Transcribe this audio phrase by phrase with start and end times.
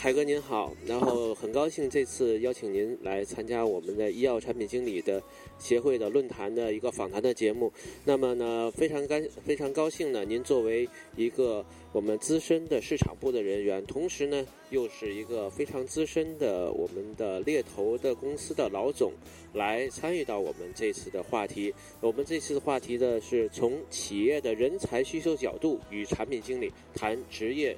[0.00, 5.20] 海哥您好，然后很高兴这次邀请您来参加我们的医药产品经理的
[5.58, 7.72] 协会的论坛的一个访谈的节目。
[8.04, 19.12] 那么呢，非常干非常高兴呢，您作为一个我们资深的市场部的人员，同时呢又是一个非常资深的我们的猎头的公司的老总，
[19.52, 21.74] 来参与到我们这次的话题。
[22.00, 27.76] 我们这次的话题呢是从企业的人才需求角度与产品经理谈职业。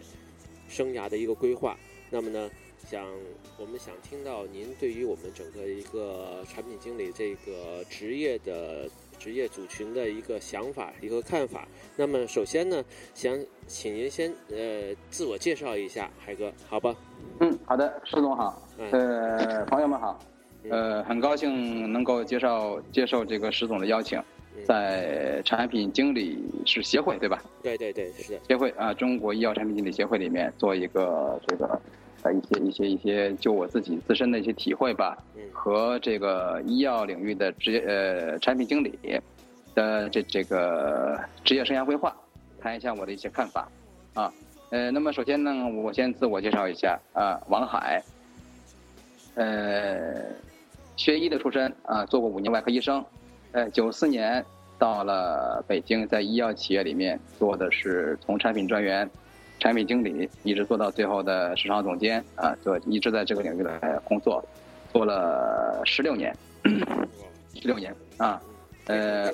[0.68, 1.76] 生涯的一个规划，
[2.10, 3.06] 那么呢，想
[3.56, 11.68] 我们想听到您对于我们整个一个产品经理这个职业的职业组群的一个想法、一个看法。
[11.96, 16.94] 那么首先呢，想请您先呃自我介绍一下，海哥，好吧？
[17.38, 20.18] 嗯，好的，石总好，呃，朋友们好，
[20.68, 24.20] 呃，很高兴能够接受接受这个石总的邀请。
[24.64, 27.42] 在产品经理是协会对吧？
[27.62, 28.40] 对对对，是的。
[28.46, 31.80] 协会啊，中国医药产品经理协会里面做一个这个
[32.22, 35.16] 呃一些一些一些就我自己自身的一些体会吧，
[35.52, 38.98] 和这个医药领域的职业呃产品经理
[39.74, 42.16] 的这这个职业生涯规划，
[42.60, 43.68] 谈一下我的一些看法
[44.14, 44.32] 啊。
[44.70, 48.00] 呃，那么首先呢，我先自我介绍一下啊，王海，
[49.34, 50.32] 呃，
[50.96, 53.04] 学医的出身啊，做过五年外科医生。
[53.52, 54.44] 呃，九四年
[54.78, 59.08] 到了北京，在医药企业里面做的是从产品专员、
[59.58, 64.44] 产品经理，一直做到最后的市场总监啊，做一直在这个领域来工作，
[64.92, 66.34] 做了十六年，
[67.54, 68.40] 十六年啊，
[68.86, 69.32] 呃，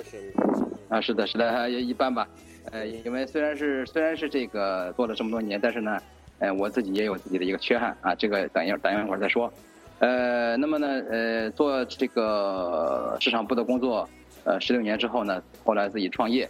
[0.89, 2.27] 啊，是的，是的，也一般吧，
[2.71, 6.01] 呃，因为虽然是虽然是这个做了这么多年，但是呢，
[6.39, 9.51] 呃，我自己也有自己的一个缺憾啊，这个等一等一会儿再说。
[9.99, 14.07] 呃，那么呢，呃，做这个市场部的工作，
[14.43, 16.47] 呃，十六年之后呢，后来自己创业，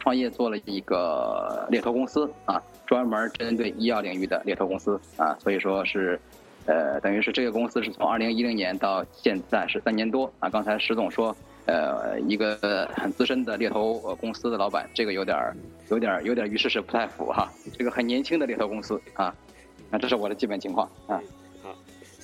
[0.00, 6.20] 创业做了一个猎头公司啊，专门针对医药领域的猎头公司啊，所以说是，
[6.66, 10.50] 呃，等于是这个公司是从二零一零年到现在是三年多啊。
[10.50, 11.34] 刚才石总说，
[11.66, 15.56] 呃，一个很资深的猎头公司的老板，这个有点儿，
[15.88, 17.48] 有点儿，有点与事实不太符哈。
[17.78, 19.32] 这个很年轻的猎头公司啊，
[19.88, 21.20] 那这是我的基本情况啊。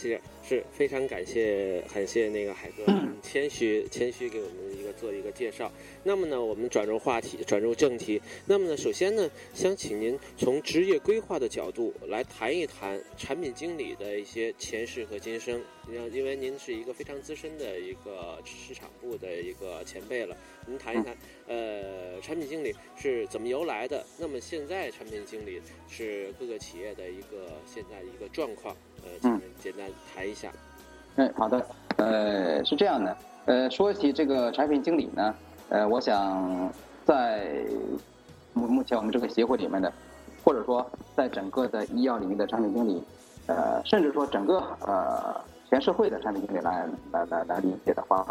[0.00, 2.84] 是是非常感谢感谢那个海哥
[3.22, 5.70] 谦虚谦虚给我们一个做一个介绍。
[6.02, 8.20] 那么呢，我们转入话题，转入正题。
[8.46, 15.60] 那么呢，首先呢，想请您从职业规划的角度来谈一谈产品经理的一些前世和今生。
[15.88, 20.36] 因因为您是一个非常资深的一个市场部的一个前辈了，
[20.66, 21.16] 您谈一谈，
[21.48, 24.06] 呃，产品经理是怎么由来的？
[24.16, 28.76] 那么现在产品经理是各个企业的一个现在一个状况。
[29.04, 30.50] 呃，请简单谈一下。
[31.16, 31.66] 嗯，好的。
[31.96, 33.16] 呃，是这样的。
[33.44, 35.34] 呃，说起这个产品经理呢，
[35.68, 36.72] 呃，我想
[37.04, 37.64] 在
[38.54, 39.92] 目目前我们这个协会里面的，
[40.44, 43.02] 或者说在整个的医药领域的产品经理，
[43.46, 48.24] 呃，甚至说整个呃全社会的产品经理来来来来理解的话，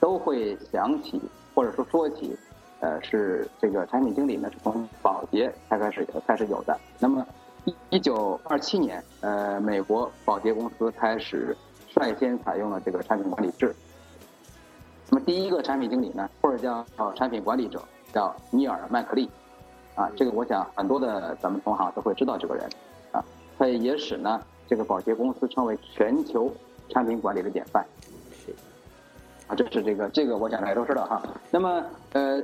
[0.00, 1.20] 都会想起
[1.54, 2.36] 或者说说起，
[2.80, 6.76] 呃，是这个产品经理呢是从保洁才开始开始有的。
[6.98, 7.24] 那么。
[7.90, 11.56] 一九二七年，呃，美国宝洁公司开始
[11.88, 13.74] 率先采用了这个产品管理制。
[15.10, 17.82] 那么第一个产品经理呢，或者叫产品管理者，
[18.12, 19.30] 叫尼尔麦克利，
[19.94, 22.68] 啊，这个我想很多的咱们同行都会知道这个人，
[23.12, 23.24] 啊，
[23.58, 26.52] 他也使呢这个宝洁公司成为全球
[26.88, 27.84] 产品管理的典范。
[29.46, 31.22] 啊，这是这个这个我想大家都知道哈。
[31.50, 32.42] 那么呃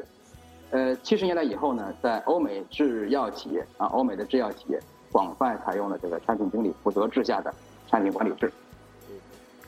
[0.71, 4.81] 呃，七十年代以后呢，在欧美制药企业啊，欧美的制药企业。
[5.13, 7.55] 广泛采用了这个产品经理负责制下的
[7.87, 8.51] 产品管理制，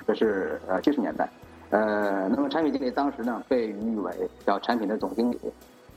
[0.06, 1.29] 这是呃七十年代，
[1.69, 4.11] 呃，那么产品经理当时呢被誉为
[4.46, 5.38] 叫产品的总经理，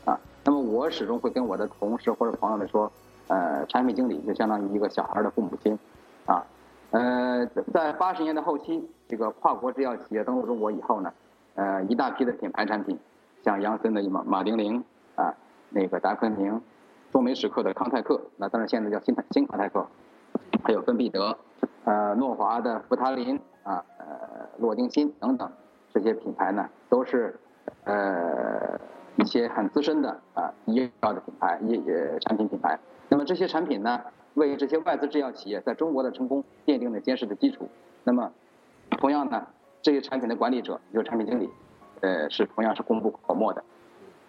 [0.03, 2.91] 啊，那么我始终会跟我的同事或者朋友们说，
[3.27, 5.79] 呃，产品经理就相当于一个小孩的父母亲，
[6.25, 6.45] 啊，
[6.91, 11.13] 呃，在八十年代后期，这个跨国制药企业登陆中国以后呢，
[11.55, 12.99] 呃，一大批的品牌产品，
[13.45, 14.83] 像杨森的马马丁啉
[15.15, 15.33] 啊，
[15.69, 16.61] 那个达芬宁。
[17.17, 19.83] 中美史克的康泰克，那当然现在叫新新康泰克，
[20.63, 21.35] 还有芬必得，
[21.83, 25.51] 呃，诺华的福他林啊，呃，洛丁新等等
[25.91, 27.35] 这些品牌呢，都是
[27.85, 28.79] 呃
[29.15, 31.81] 一些很资深的啊医药的品牌医
[32.19, 32.77] 产品品牌。
[33.09, 33.99] 那么这些产品呢，
[34.35, 37.67] 为这些外资制药企业在中国的成功奠定了坚实的基础。
[38.03, 38.31] 那么
[38.91, 39.47] 同样呢，
[39.81, 41.49] 这些产品的管理者就是产品经理，
[42.01, 43.63] 呃，是同样是功不可没的。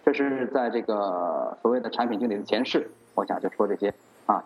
[0.09, 3.93] 这是在这个所谓的产品经理的前世，我想就说这些
[4.25, 4.43] 啊，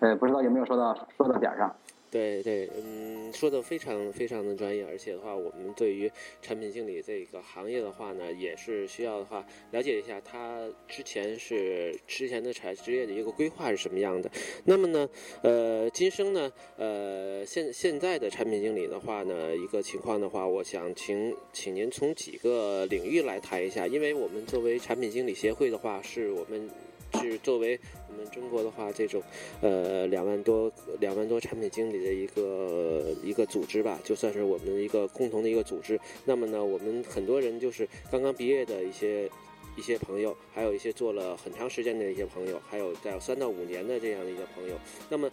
[0.00, 1.72] 呃，不知道有没有说到说到点上？
[2.10, 6.10] 对对，嗯，说的非常非常的专业，而且的话，我们对于
[6.40, 14.30] 产品经理这个行业的话呢，也是需要的话了解一下他之前是之前的产职业的一个规划是什么样的。
[14.64, 15.08] 那么呢，
[15.42, 26.70] 呃，今生呢，呃，现现在的产品经理的话呢，一个情况的话，我想请请您从几个领域来谈一下，因为我们作为产品经理协会的话，是我们。
[27.14, 27.78] 是作为
[28.08, 29.22] 我们中国的话，这种
[29.60, 30.70] 呃两万多
[31.00, 35.98] 两万多产品经理的一个一个组织吧，就算是我们一个共同的一个组织。
[36.24, 39.30] 那么呢，我们很多人就是刚刚毕业的一些
[39.76, 44.74] 一些朋友，还有一些做了很长时间的一些朋友，还有在三到五年的这样的一个朋友。
[45.08, 45.30] 那么，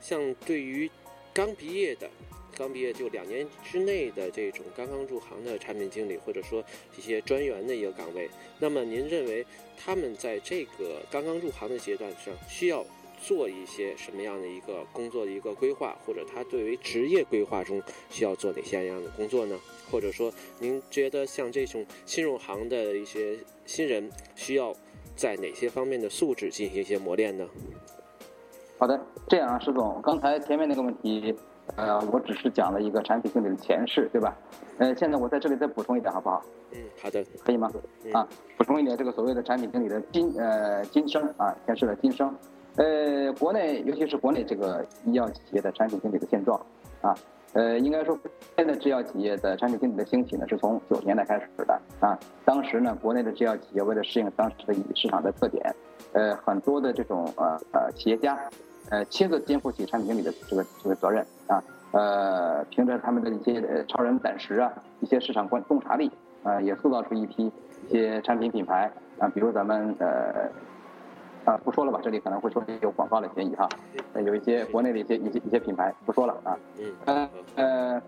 [0.00, 0.90] 像对于
[1.32, 2.08] 刚毕业的。
[2.56, 6.62] 刚毕业就两年之内的这种刚刚入行的产品经理，或者说
[6.96, 8.28] 一些专员的一个岗位，
[8.58, 9.44] 那么您认为
[9.76, 12.84] 他们在这个刚刚入行的阶段上需要
[13.20, 19.58] 做一些什么样的一个工作的一个规划，或者他对于职业规划中需要做哪些样的工作呢？
[19.90, 24.74] 或者说您觉得像这种新入行的一些新人需要
[25.16, 27.48] 在哪些方面的素质进行一些磨练呢？
[28.76, 31.34] 好的，这样啊，石总，刚才前面那个问题。
[31.76, 34.36] 呃，我只是讲了一个产品经理的前世，对吧？
[34.78, 36.42] 呃，现在我在这里再补充一点，好不好？
[36.72, 37.70] 嗯，好的，可以吗？
[38.12, 38.26] 啊，
[38.56, 42.32] 补充一点，这个所谓的产品经理的今呃今生啊，前世的今生。
[42.76, 46.60] 呃，国内尤其是国内这个医药企业的产品经理的现状
[47.00, 47.14] 啊，
[47.52, 48.18] 呃，应该说
[48.56, 52.18] 现在制药企业的产品经理的兴起呢，是从九十年代开始的啊。
[52.44, 55.74] 当时呢，国内的制药企业为了适应当时的市场的特点，
[56.12, 58.38] 呃，很多的这种呃呃企业家。
[58.94, 61.60] 呃，亲自肩负起产品经理的这个这个责任啊，
[61.90, 66.08] 呃，凭着他们的一些超人胆识啊，一些市场观洞察力
[66.44, 67.50] 啊，也塑造出一批
[67.88, 68.88] 一些产品品牌
[69.18, 70.48] 啊，比如咱们呃
[71.44, 73.68] 啊不说了吧，这里可能会说有广告的嫌疑哈，
[74.24, 76.56] 有一些国内的一些一些一些品牌不说了啊，
[77.06, 78.02] 嗯呃，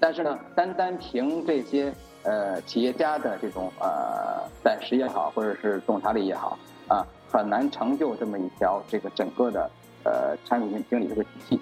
[0.00, 1.92] 但是呢，单单凭这些
[2.22, 9.70] 呃企业家的这种呃胆识也好，或者是洞察力也好啊，很难成就这么一条这个整个的。
[10.04, 11.60] 呃，产品经理这个体系，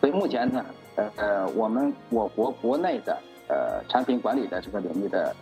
[0.00, 0.64] 所以目前呢，
[0.94, 3.18] 呃呃，我们我国国内的
[3.48, 5.34] 呃产品管理的这个领域的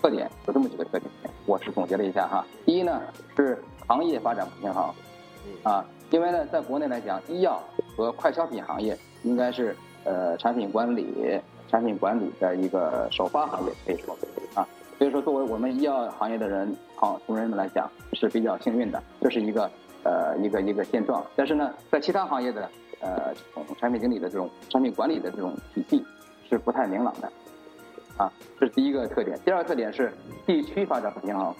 [0.00, 1.10] 特点有这么几个特点，
[1.44, 2.42] 我是总结了一下哈。
[2.64, 3.02] 第一呢
[3.36, 4.90] 是行业发展不平衡，
[5.62, 7.62] 啊，因为呢在国内来讲，医药
[7.94, 11.38] 和快消品行业应该是呃产品管理
[11.68, 14.16] 产品管理的一个首发行业，可以说
[14.54, 14.66] 啊，
[14.96, 19.70] 所以说作为我们医药行业的人好同仁们来讲是比较幸运的，这是一个。
[20.04, 23.34] 呃，一个一个现状，但是呢，在其他行业的呃，
[23.78, 26.04] 产品经理的这种产品管理的这种体系
[26.48, 27.32] 是不太明朗的，
[28.16, 29.38] 啊，这是第一个特点。
[29.44, 30.12] 第二个特点是
[30.46, 31.54] 地区发展不平衡，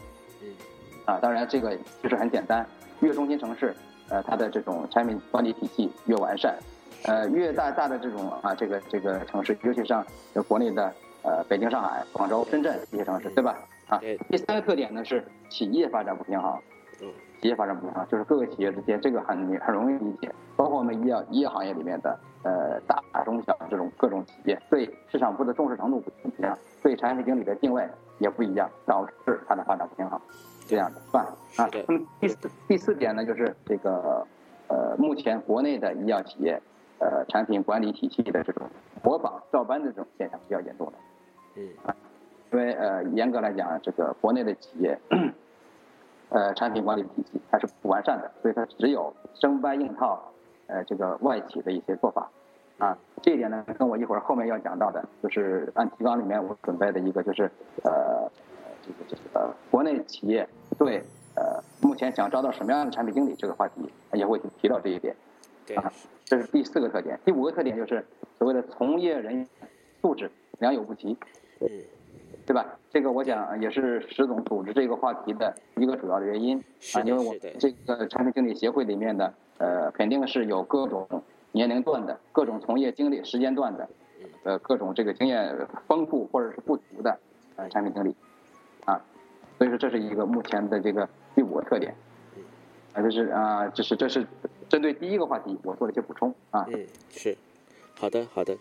[1.04, 2.66] 啊，当然这个其实很简单，
[3.00, 3.74] 越中心城市，
[4.08, 6.56] 呃，它的这种产品管理体系越完善，
[7.04, 10.04] 呃，越大大的这种啊，这个这个城市，尤其像
[10.46, 13.58] 国内的呃北京、上海、广州、深圳这些城市，对吧？
[13.88, 16.58] 啊，第三个特点呢是企业发展不平衡。
[17.40, 20.32] 企业发展不平衡，就是各个企业之间，这个很很容易理解。
[20.56, 30.20] 包括我们医药医药行业里面的，呃，大中小这种各种企业，对市场部的重视程度不一样，对产品经理的定位也不一样，导致它的发展不平衡。
[30.66, 31.24] 这样的算
[31.56, 31.70] 啊。
[31.86, 34.26] 那么第四第四点呢，就是这个，
[34.66, 36.60] 呃，目前国内的医药企业，
[36.98, 38.68] 呃，产品管理体系的这种
[39.02, 40.92] 模仿照搬的这种现象比较严重的。
[41.54, 41.68] 嗯。
[41.84, 41.94] 啊，
[42.52, 44.98] 因为呃，严格来讲，这个国内的企业。
[46.30, 50.30] 呃，产品管理体系还是不完善的，所以它只有生搬硬套，
[50.66, 52.30] 呃，这个外企的一些做法，
[52.78, 57.50] 啊，这一点呢，跟我一会儿后面要讲到的，就是按提纲里面我准备的一个，就是
[57.82, 58.30] 呃，
[58.82, 60.46] 这个这个国内企业
[60.78, 61.02] 对
[61.34, 65.16] 呃目前想招到什么样的产品经理这个话题，也会提到这一点，
[65.76, 65.90] 啊，
[66.24, 68.04] 这是第四个特点，第五个特点就是
[68.36, 69.48] 所谓的从业人员
[70.02, 71.16] 素质良莠不齐。
[71.60, 71.68] 嗯。
[72.46, 72.77] 对吧？
[72.90, 76.58] 这个我想也是石总组织这个话题的一个主要的原因
[76.94, 81.06] 啊，因为我这个产品经理协会里面的呃，肯定是有各种
[81.52, 83.88] 年龄段的、各种从业经历时间段的，
[84.44, 85.54] 呃，各种这个经验
[85.86, 87.18] 丰富或者是不足的
[87.56, 88.14] 呃产品经理
[88.84, 89.00] 啊，
[89.58, 91.94] 所以说这是一个目前的这个第五个特点
[92.94, 94.26] 啊，这是啊，这是这是
[94.68, 96.66] 针对第一个话题我做了一些补充啊。
[96.72, 97.36] 嗯，是，
[97.94, 98.56] 好的，好的。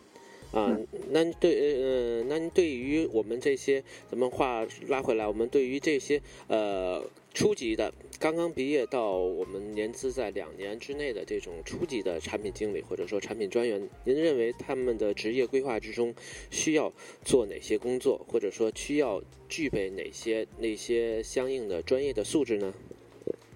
[0.51, 0.77] 啊，
[1.09, 16.13] 那对呃，那对于我们这些，咱们话拉回来，我们对于这些呃初级的，刚刚毕业到我们年资在两年之内的这种初级的产品经理或者说产品专员，您认为他们的职业规划之中
[16.49, 16.91] 需要
[17.23, 22.73] 做哪些工作，或者说需要具备哪些那些相应的专业的素质呢？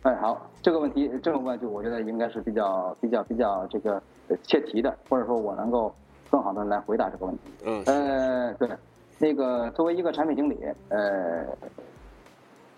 [0.03, 4.01] 哎，好，这个问题这么问就我觉得应该是比较比较比较这个
[4.43, 5.93] 切题的，或者说我能够
[6.31, 7.41] 更好的来回答这个问题。
[7.65, 8.69] 嗯，呃，对，
[9.19, 10.57] 那个作为一个产品经理，
[10.87, 11.45] 呃，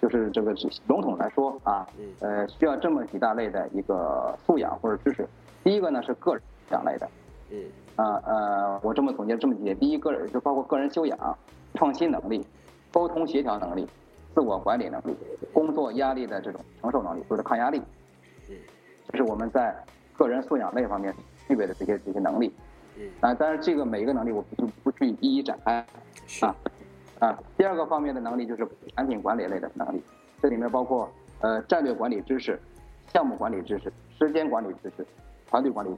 [0.01, 0.53] 就是这个
[0.87, 1.87] 笼统来说啊，
[2.19, 5.25] 呃，需要这么几大类的一个素养或者知识。
[5.63, 7.07] 第一个呢是个人素养类的，
[7.51, 7.63] 嗯，
[7.95, 11.37] 啊呃，我这么总结这么几点：第一个就包括个人修养、
[11.75, 12.45] 创新能力、
[12.91, 13.87] 沟通协调能力、
[14.33, 15.15] 自我管理能力、
[15.53, 17.79] 工作压力的这种承受能力，或者抗压力。
[18.49, 18.55] 嗯，
[19.09, 19.73] 这是我们在
[20.17, 21.13] 个人素养类方面
[21.47, 22.51] 具备的这些这些能力。
[22.97, 25.85] 嗯，啊，当然这个每一个能力我不不去一一展开。
[26.41, 26.55] 啊，
[27.19, 30.01] 啊，第二个方面的能力就是产品管理类的能力，
[30.41, 31.09] 这里面包括
[31.41, 32.59] 呃战略管理知识、
[33.11, 35.05] 项目管理知识、时间管理知识、
[35.49, 35.95] 团队管理。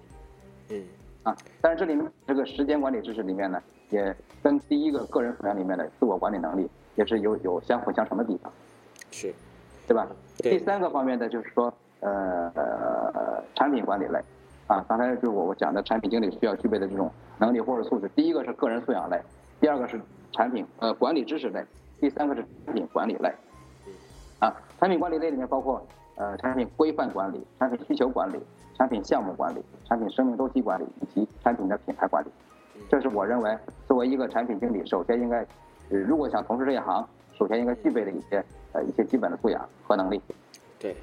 [0.70, 0.84] 嗯，
[1.24, 8.52] 啊，但是这里面这个时间管理知识里面呢，也跟第一个个人素养里面的自我管理能力也是有有相辅相成的地方。
[9.12, 9.34] 是，
[9.88, 10.08] 对吧？
[10.38, 10.58] 对。
[10.58, 14.20] 第三个方面呢，就是说呃呃产品管理类，
[14.68, 18.10] 啊，刚才就是我我讲的产品经理需要具备的这种能力或者素质。
[18.16, 19.22] 第一个是个人素养类，
[19.60, 20.00] 第二个是。
[20.32, 21.64] 产品呃管理知识类，
[21.98, 23.34] 第三个是产品管理类，
[24.40, 25.82] 啊，产品管理类里面包括
[26.16, 28.38] 呃产品规范管理、产品需求管理、
[28.78, 32.28] 产品项目管理、产品生命周期管理以及产品的品牌管理，
[32.90, 33.58] 这是我认为
[33.88, 35.46] 作为一个产品经理，首先应该，
[35.88, 38.44] 如果想从事这一行，首先应该具备的一些
[38.74, 40.22] 呃一些基本的素养和能力。
[40.78, 40.98] 对，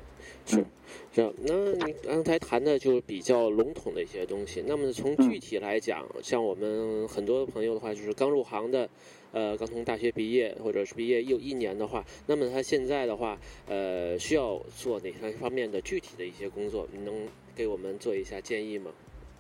[0.47, 0.65] 是。
[1.11, 1.55] 这样，那
[1.87, 4.65] 你刚才谈的就是比较笼统的一些东西。
[4.67, 8.89] 那么从具体来讲，像我们很多朋友的话，就是刚入行的，
[9.33, 13.39] 呃，刚从大学毕业或者是毕业又一年的话，那么他现在的话，
[13.69, 16.87] 呃，需要做哪些方面的具体的一些工作？
[16.93, 17.15] 你能
[17.55, 18.91] 给我们做一下建议吗？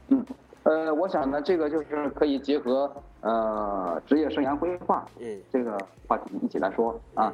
[0.09, 0.25] 嗯，
[0.65, 7.33] 呃，我想呢，这个就是可以结合呃职业生涯规划嗯这个话题一起来说啊。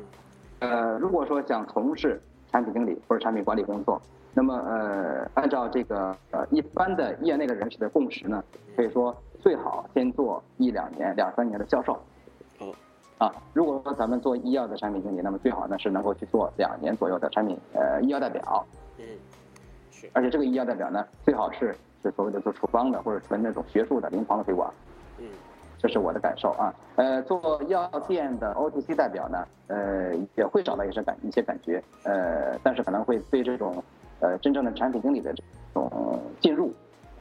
[0.61, 4.00] 呃，如果说想从事产品经理或者产品管理工作，
[4.35, 8.43] 那么呃，按照这个呃一般的业内的人士的共识呢，
[8.75, 11.93] 可以说最好先做一两年、两三年的销售。
[12.61, 12.73] 哦。
[13.19, 18.64] 啊，如果说咱们做医药的产品经理，那么最好呢是能够去做两年左右的产品呃医药代表。
[18.99, 19.05] 嗯。
[19.90, 20.09] 是。
[20.12, 24.73] 而且这个医药代表呢，最好是是所谓的做处方的，或者纯那种学术的临床的推广。
[25.78, 25.80] 嗯。
[25.80, 26.75] 这是我的感受啊。
[26.97, 33.82] 呃，做药店的 OTC 代表呢，呃，也会找到一些感一些感觉，呃，但是可能会对这种。
[34.20, 35.40] 呃，真正的产品经理的这
[35.73, 35.88] 种
[36.40, 36.75] 进入，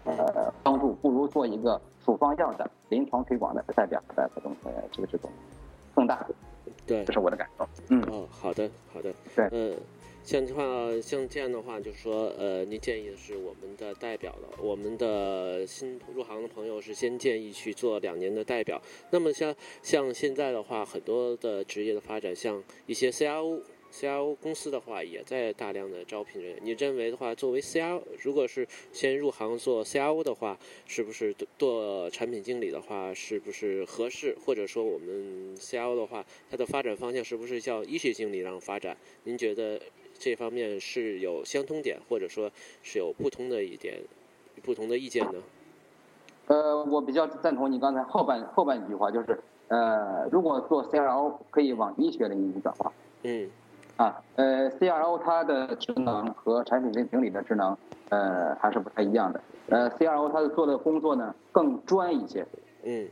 [0.03, 5.29] 呃，帮助不如做一个处方药的临床推广的代表的这种呃这个这种
[5.93, 6.25] 更大。
[6.87, 7.67] 对，这是我的感受。
[7.89, 8.01] 嗯。
[8.11, 9.13] 哦，好的，好的。
[9.35, 9.47] 对。
[9.51, 9.77] 嗯，
[10.27, 18.81] 像这话，像这样的话，就是说，呃，您建议的是我们的代表了，我们的新入行的朋友是先建议去做两年的代表。
[19.09, 23.61] 那么像像现在的话，很多的职业的发展，像一些 CRO。
[23.89, 26.61] CRO 公司的话也在大量的招聘人员。
[26.61, 34.37] 你认为的话，作为 CRO，如果是先入行做 CRO 的话，是不是做产品经理的话，是不是合适？
[34.45, 38.95] 或者说，我们 CRO 的话，它的发展方向是不是叫医学经理让发展？
[39.23, 39.81] 您觉得
[40.19, 42.49] 这方面是有相通点，或者说
[42.81, 43.99] 是有不同的一点
[44.63, 45.39] 不同的意见呢？
[46.47, 52.91] 呃，我比较赞同你刚才后半后半一句话，就是呃，如果做 CRO 可以往医学领域转化。
[53.23, 53.49] 嗯。
[53.97, 57.75] 啊，呃，CRO 它的职能和产品经理的职能，
[58.09, 59.41] 呃，还是不太一样的。
[59.69, 62.45] 呃，CRO 它的做的工作呢更专一些，
[62.83, 63.07] 嗯，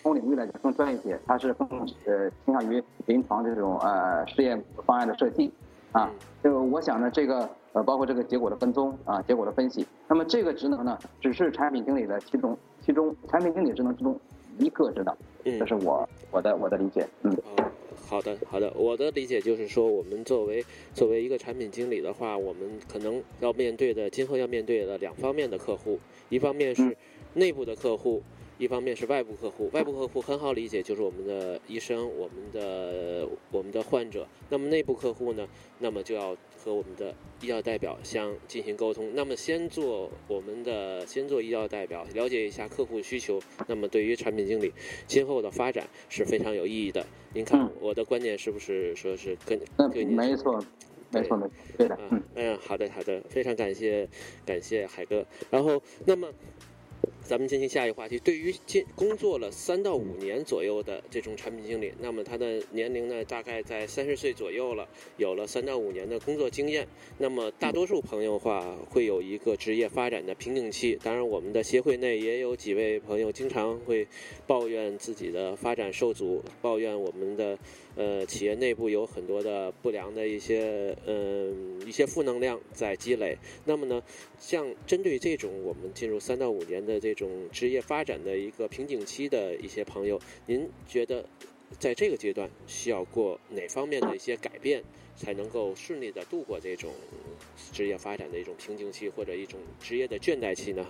[0.00, 1.68] 从领域来讲更专一些，它是更
[2.04, 5.50] 呃倾向于临床这种呃试验方案的设计，
[5.92, 6.10] 啊，
[6.42, 14.18] 就我想呢，这个呃包括这个结果的跟踪啊，结果的分析，那么这个职能呢，只是产品经理的其中其中产品经理职能之中
[14.58, 15.16] 一个职能，
[15.58, 17.36] 这是我我的我的理解，嗯。
[18.08, 18.72] 好的，好的。
[18.74, 26.96] 我的理解就是说，我们作为作为一个产品经理的话，我们可能要面对的，今后要面对的两方面的客户，一方面是
[27.34, 28.20] 内部的客户，
[28.60, 29.70] 一方面是外部客户。
[29.72, 34.28] 外部客户很好理解，就是我们的医生，我们的我们的患者。
[34.50, 35.48] 那么内部客户呢？
[35.78, 36.36] 那么就要。
[36.62, 39.10] 和我们的医药代表相进行沟通。
[39.14, 43.40] 那么，先做我们的，先做医药代表，了解一下客户需求。
[43.66, 44.70] 那么，对于产品经理
[45.06, 47.06] 今后的发展是非常有意义的。
[47.32, 49.58] 您看我的观点是不是说是跟
[49.90, 50.14] 对您？
[50.14, 50.62] 没错，
[51.10, 51.98] 没错，没错，对的。
[52.34, 54.06] 嗯，好的，好的，非常感谢，
[54.44, 55.24] 感谢海哥。
[55.48, 56.30] 然后，那么。
[57.30, 58.18] 咱们进行下一话题。
[58.18, 66.88] 对于进工作了三到五年左右的这种产品经理，那么他的年龄呢，大概在三十岁左右了，有了三到五年的工作经验。
[67.18, 70.98] 那么大多数朋友话会有一个职业发展的瓶颈期。
[71.04, 74.04] 当然，我们的协会内也有几位朋友经常会
[74.48, 77.56] 抱怨自己的发展受阻，抱怨我们的。
[78.00, 83.36] 呃，企业内部有很多的不良的一些，嗯，一些负能量在积累。
[83.66, 84.02] 那么呢，
[84.38, 91.22] 像针对这种我们进入三到五年的这种职业发展的一个瓶颈期的一些朋友，您觉得
[91.78, 94.82] 在这个阶段需要过哪方面的一些改变，
[95.14, 96.90] 才能够顺利的度过这种
[97.70, 100.86] 职业发展的一种瓶颈期或者一种职业的倦怠期呢？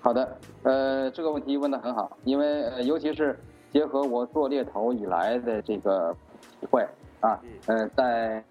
[0.00, 3.36] 好的，呃，这个问题问得很好，因为呃，尤其是。
[3.72, 6.14] 结合我做猎头以来的这个
[6.60, 6.86] 体会
[7.20, 8.44] 啊，呃，在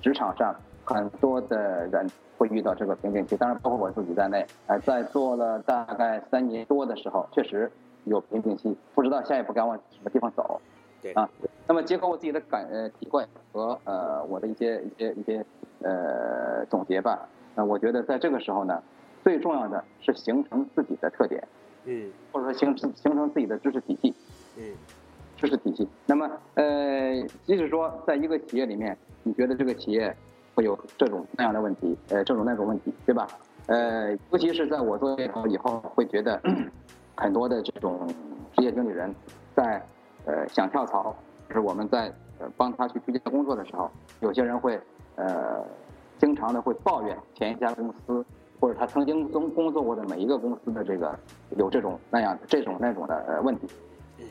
[0.00, 4.44] 职场上很多的人会遇到这个瓶颈期，当然包括我自己在内。
[4.66, 7.70] 呃，在做了大概三年多的时候，确实
[8.04, 10.60] 有瓶颈期，不知道下一步该往什么地方走。
[11.00, 11.28] 对啊，
[11.68, 15.44] 那么结合我自己的感呃体会和呃我的一些一些一些
[15.82, 18.82] 呃总结吧，那我觉得在这个时候呢，
[19.22, 21.46] 最重要的是形成自己的特点，
[21.84, 24.12] 嗯，或者说形成形成自己的知识体系。
[24.58, 24.74] 嗯，
[25.36, 25.88] 知识体系。
[26.04, 30.14] 那么，呃，即使说在一个企业里面，你觉得这个企业
[30.54, 33.26] 会有这种那样的问题，呃，这种那种问题，对吧？
[33.66, 36.40] 呃，尤其是在我做猎头以后，会觉得
[37.14, 38.08] 很多的这种
[38.56, 39.14] 职业经理人，
[39.54, 39.80] 在
[40.24, 41.14] 呃想跳槽，
[41.48, 42.12] 就是我们在
[42.56, 44.80] 帮他去推荐工作的时候，有些人会
[45.16, 45.62] 呃
[46.18, 48.24] 经常的会抱怨前一家公司
[48.58, 51.16] 或者他曾经工工作过的每一个公司的这个
[51.56, 53.68] 有这种那样这种那种的呃问题。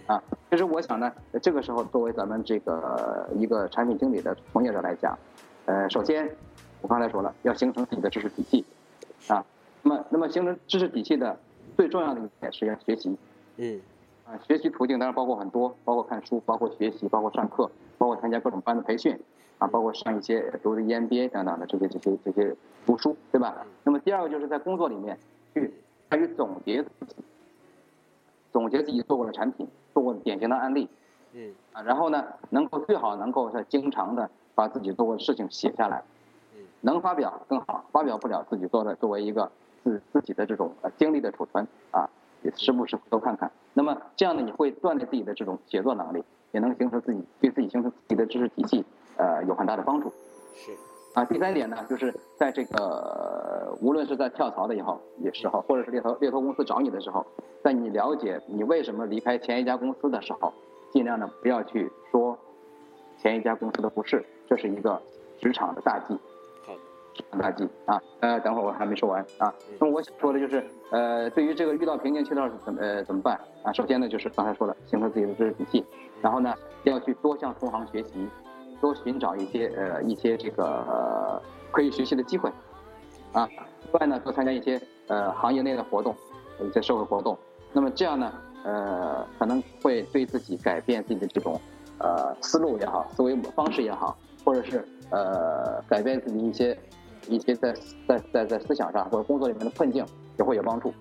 [0.05, 5.17] 啊，其实我想呢，这个时候作为咱们这个一个产品经理的从业者来讲，
[5.65, 6.29] 呃，首先
[6.81, 8.65] 我刚才说了，要形成自己的知识体系，
[9.27, 9.45] 啊，
[9.83, 11.37] 那么那么形成知识体系的
[11.75, 13.17] 最重要的一点是要学习，
[13.57, 13.81] 嗯，
[14.25, 19.19] 啊，学习途径当然包括很多，包括看书，包括学习，包括上课，包括参加各种班的培训，
[19.57, 23.65] 啊，包括上一些读的 EMBA 等等的这些这些这些读书，对吧？
[23.83, 25.17] 那么第二个就是在工作里面
[25.53, 25.73] 去
[26.09, 27.15] 参与总结自己。
[28.49, 30.87] 总结自己做过的产品，做过典型的案例，
[31.33, 36.03] 嗯啊，然后呢，能够最好能够在经常的把自己做过的事情写下来，
[36.55, 39.51] 嗯，能发表更好，发表不了自己做的作为一个
[39.83, 42.07] 自自己的这种呃经历的储存啊，
[42.43, 43.51] 也时不时都看看。
[43.73, 48.85] 那么这样呢，你会锻炼自己的这种写作能力，也能形成自己对自己形成自己的知识体系，
[49.17, 50.13] 呃，有很大的帮助。
[50.53, 50.77] 是。
[51.13, 57.25] 啊，第三点呢，就是在这个无论是在跳槽的以后也时候，或者是猎头猎头公司找你的时候，
[57.63, 60.53] 在你了解你为什么离开前一家公司的时候，
[60.91, 62.37] 尽量的不要去说
[63.19, 65.01] 前一家公司的不是，这是一个
[65.39, 66.13] 职场的大忌。
[66.65, 66.73] 好，
[67.15, 67.99] 职场大忌啊。
[68.19, 69.51] 呃，等会儿我还没说完啊。
[69.79, 73.73] 那么我想说的就是，呃，对于这个遇到瓶颈期的怎么呃怎么办啊？
[73.73, 75.85] 首先呢，就是刚才说的，形成自己的知识体系，
[76.21, 78.27] 然后呢，要去多向同行学习。
[78.81, 82.49] 多寻找一些呃一些这个可以学习的机会，
[83.33, 83.47] 啊，
[83.91, 86.15] 另外呢多参加一些呃行业内的活动，
[86.61, 87.37] 一些社会活动，
[87.73, 88.31] 那么这样呢
[88.63, 91.59] 呃可能会对自己改变自己的这种
[91.99, 96.77] 呃思路也好，思维方式也好，或者是呃改变自己一些
[97.27, 97.73] 一些在
[98.07, 100.05] 在在在思想上或者工作里面的困境
[100.37, 100.93] 也会有帮助，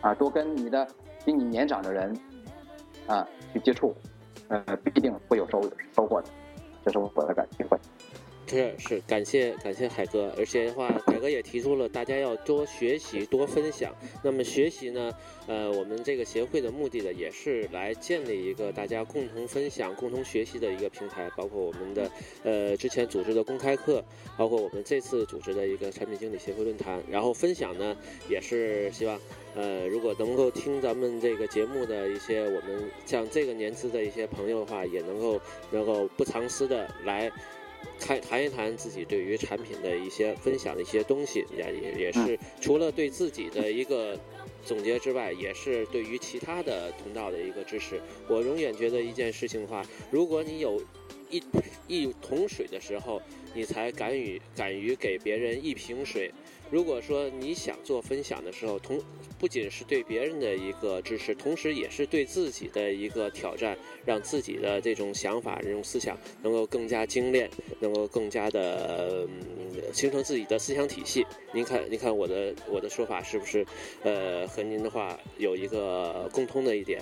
[0.00, 0.86] 啊，多跟你的
[1.24, 2.18] 比你年长的人
[3.06, 3.94] 啊去接触，
[4.48, 5.62] 呃必定会有收
[5.94, 6.28] 收获的。
[6.86, 7.76] 这是我的感体会。
[8.46, 13.92] 是是，感谢感谢海哥，而且的话，海哥也提出了大家要多学习、多分享。
[14.22, 15.12] 那么学习呢，
[15.48, 21.28] 呃，我们这个协会的目的呢，也是来建立一个大家共同分享、共同学习的一个平台。
[21.36, 22.10] 包括我们的
[22.44, 24.02] 呃之前组织的公开课，
[24.38, 27.02] 包括我们这次组织的一个产品经理协会论坛。
[27.10, 27.96] 然后分享呢，
[28.28, 29.20] 也是希望
[29.56, 35.40] 呃，如果能够听咱们这个节目的一些我们像这个年资的一些朋友的话，也能够
[35.72, 37.30] 能够不藏私的来。
[37.98, 44.18] 谈谈一谈自己对于产品的一些分享的一些东西，也也也是除了对自己的一个
[44.64, 48.00] 总结之外，也是对于其他的通道的一个支持。
[48.28, 50.82] 我永远觉得一件事情的话，如果你有
[51.30, 51.42] 一
[51.86, 53.20] 一桶水的时候，
[53.54, 56.30] 你才敢于敢于给别人一瓶水。
[56.70, 59.00] 如果说你想做分享的时候，同
[59.38, 67.48] 不仅是对别人的一个支持，同时也是对自己的一个挑战，让自己的这种想法、这种思想能够更加精炼，
[67.80, 69.26] 能够更加的
[69.92, 71.24] 形成自己的思想体系。
[71.52, 73.64] 您看，您看我的我的说法是不是，
[74.02, 77.00] 呃，和您的话有一个共通的一点？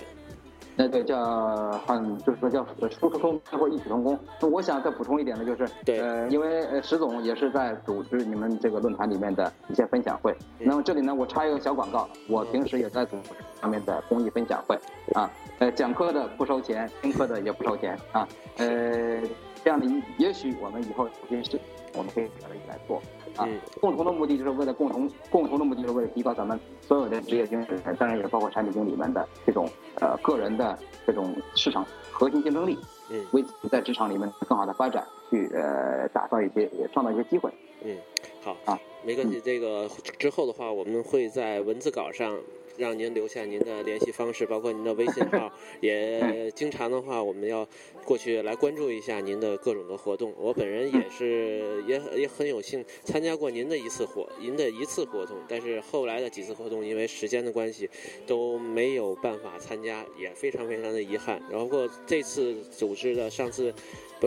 [0.77, 2.65] 那对，叫很就是说叫
[2.99, 4.19] 殊途同归或异曲同工。
[4.41, 10.35] 那我想再补充一点呢，就是呃，因为呃石总也是在组织你们这个论坛里面的一些分享会。
[10.59, 13.29] 那么这里呢，我插一个小广告，我平时也在组织
[13.61, 14.77] 上面的公益分享会
[15.13, 15.31] 啊。
[15.59, 18.27] 呃，讲课的不收钱，听课的也不收钱啊。
[18.57, 19.21] 呃，
[19.63, 19.85] 这样的，
[20.17, 21.59] 也许我们以后有些事，
[21.93, 23.01] 我们可以大家一起来做。
[23.35, 23.47] 啊，
[23.79, 29.69] 共同的目的就是为了共同共同的目的，就是为了提高咱们所有的职业经理人，当然也包括产品经理们的这种
[29.99, 32.77] 呃个人的这种市场核心竞争力，
[33.09, 37.51] 嗯，为自己在职场里面更好的发展去呃打造一些创造一些机会。
[37.83, 37.97] 嗯，
[38.41, 42.37] 好啊，没关系，这个之后的话，我们会在文字稿上。
[42.77, 47.67] 让您留下您的联系方式，包括您的微信号， 也经常的话，我们要
[48.03, 50.33] 过去来关注一下您的各种的活动。
[50.37, 57.89] 我本人也是也也很有幸参加过您的一次活，您的一次活动，但是后来的几次活动因为时间的关系
[58.25, 61.41] 都没有办法参加，也非常非常的遗憾。
[61.49, 63.73] 然后这次组织的上次。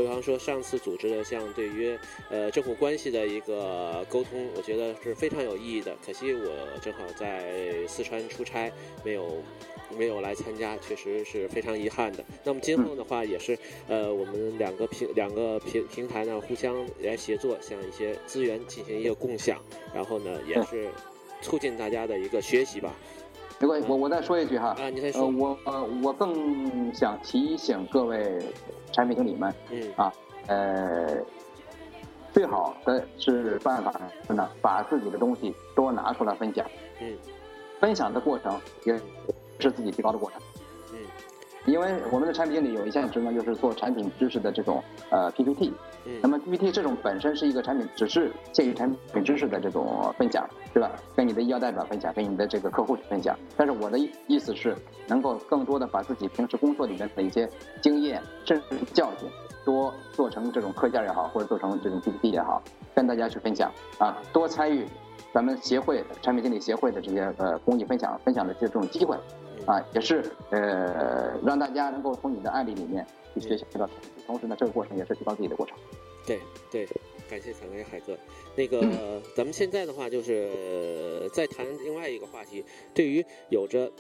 [0.01, 1.99] 比方说，上次组织的像对于
[2.31, 5.95] 呃政府关系的一个沟通，我觉得是非常有意义的。
[6.05, 8.73] 可惜我正好在四川出差，
[9.05, 9.43] 没有
[9.97, 12.25] 没有来参加，确实是非常遗憾的。
[12.45, 13.59] 那么今后的话，也是
[13.89, 19.59] 呃我们两个平两个平平台呢互相来协作，像一些资源进行一个共享，
[19.95, 20.89] 然后呢也是
[21.41, 22.95] 促进大家的一个学习吧。
[23.61, 28.39] 没关系，我我再说一句哈，啊，你再说，我呃我更想提醒各位
[28.93, 29.83] 产品经理们，嗯。
[29.97, 30.13] 啊，
[30.47, 31.17] 呃，
[32.33, 33.93] 最好的是办法
[34.27, 36.65] 是呢，把自己的东西多拿出来分享，
[37.01, 37.17] 嗯，
[37.81, 38.99] 分享的过程也
[39.59, 40.41] 是自己提高的过程，
[40.93, 40.99] 嗯，
[41.67, 45.73] 因为我们的产品经理有一项职能就是做产品知识的这种呃 PPT
[46.05, 46.19] 嗯。
[46.23, 50.91] 那么 PPT 这种本身是一个产品，只是限于产品知识的这种分享，对吧？
[51.15, 53.39] 跟你的医药代表分享，跟你的这个客户去分享。
[53.55, 54.75] 但是我的意意思是，
[55.07, 57.47] 能够更多的把自己平时工作里面的一些
[57.83, 59.29] 经验，甚至教训，
[59.63, 62.63] 多做成这种课件也好，或者做成这种 PPT 也好，
[62.95, 64.87] 跟大家去分享啊，多参与
[65.35, 69.15] 咱们协会产品经理协会的这些呃公益分享分享的这种机会，
[69.67, 73.87] 啊，也是呃让大家能够从你的案例里面去学习到，
[74.27, 75.77] 同时呢，这个过程也是提高自己的过程。
[76.29, 76.39] 对
[76.71, 76.87] 对，
[77.27, 78.19] 感谢感谢海哥。
[78.55, 82.63] 那个，咱们现在的话就是再谈另外一个话题。
[82.93, 83.91] 对于有着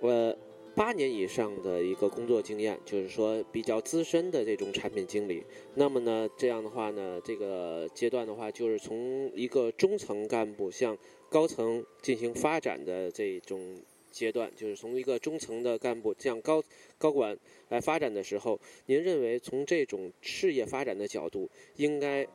[0.00, 0.36] 呃
[0.74, 5.44] 八年以上的一个工作经验，就是说比较资深的这种产品经理，
[5.74, 10.98] 那么呢，这样的话呢，这个阶段的话，就是从一个中层干部向
[11.30, 13.76] 高层进行发展的这种。
[14.12, 16.62] 阶段就是从一个中层的干部向高
[16.96, 17.36] 高管
[17.68, 22.26] 来发展的时候，您认为从这种事业发展的角度，应该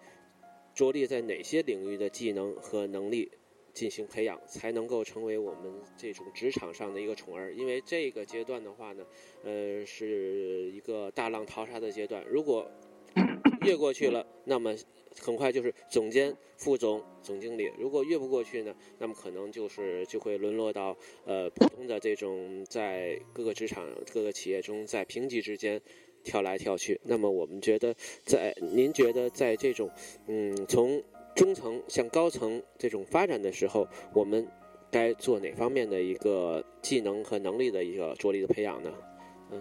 [0.73, 3.31] 着力在哪些领域的技能和能力
[3.73, 7.53] 进行培养，才能够成为我们这种职场上的一个宠儿？
[7.53, 9.05] 因为这个阶段的话呢，
[9.43, 12.69] 呃，是一个大浪淘沙的阶段，如果
[13.65, 14.75] 越过去了，那么。
[15.19, 17.69] 很快就是总监、副总、总经理。
[17.77, 20.95] 如果越不过去呢，那么可能就是就会沦落到
[21.25, 25.81] 呃普通的这种在各个职场、各个企业中在平级之间
[26.23, 26.99] 跳来跳去。
[27.03, 27.93] 那么我们觉得，
[28.23, 29.89] 在您觉得在这种
[30.27, 31.03] 嗯从
[31.35, 34.47] 中层向高层这种发展的时候，我们
[34.89, 38.91] 该做哪方面的一个技能和能力的一个着力的培养呢？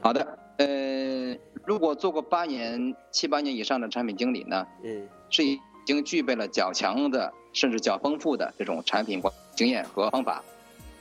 [0.00, 5.08] 好的，呃，如果做过八年、七八年以上的产品经理呢，嗯。
[5.30, 10.42] 是已经具备了较强的，甚至较丰富的这种产品管经验和方法，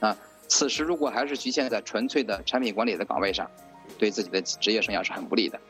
[0.00, 0.16] 啊，
[0.48, 3.50] 此时如果还是局限在纯粹的产品管理的岗位上，
[3.98, 5.60] 对自己的职业生涯是很不利的。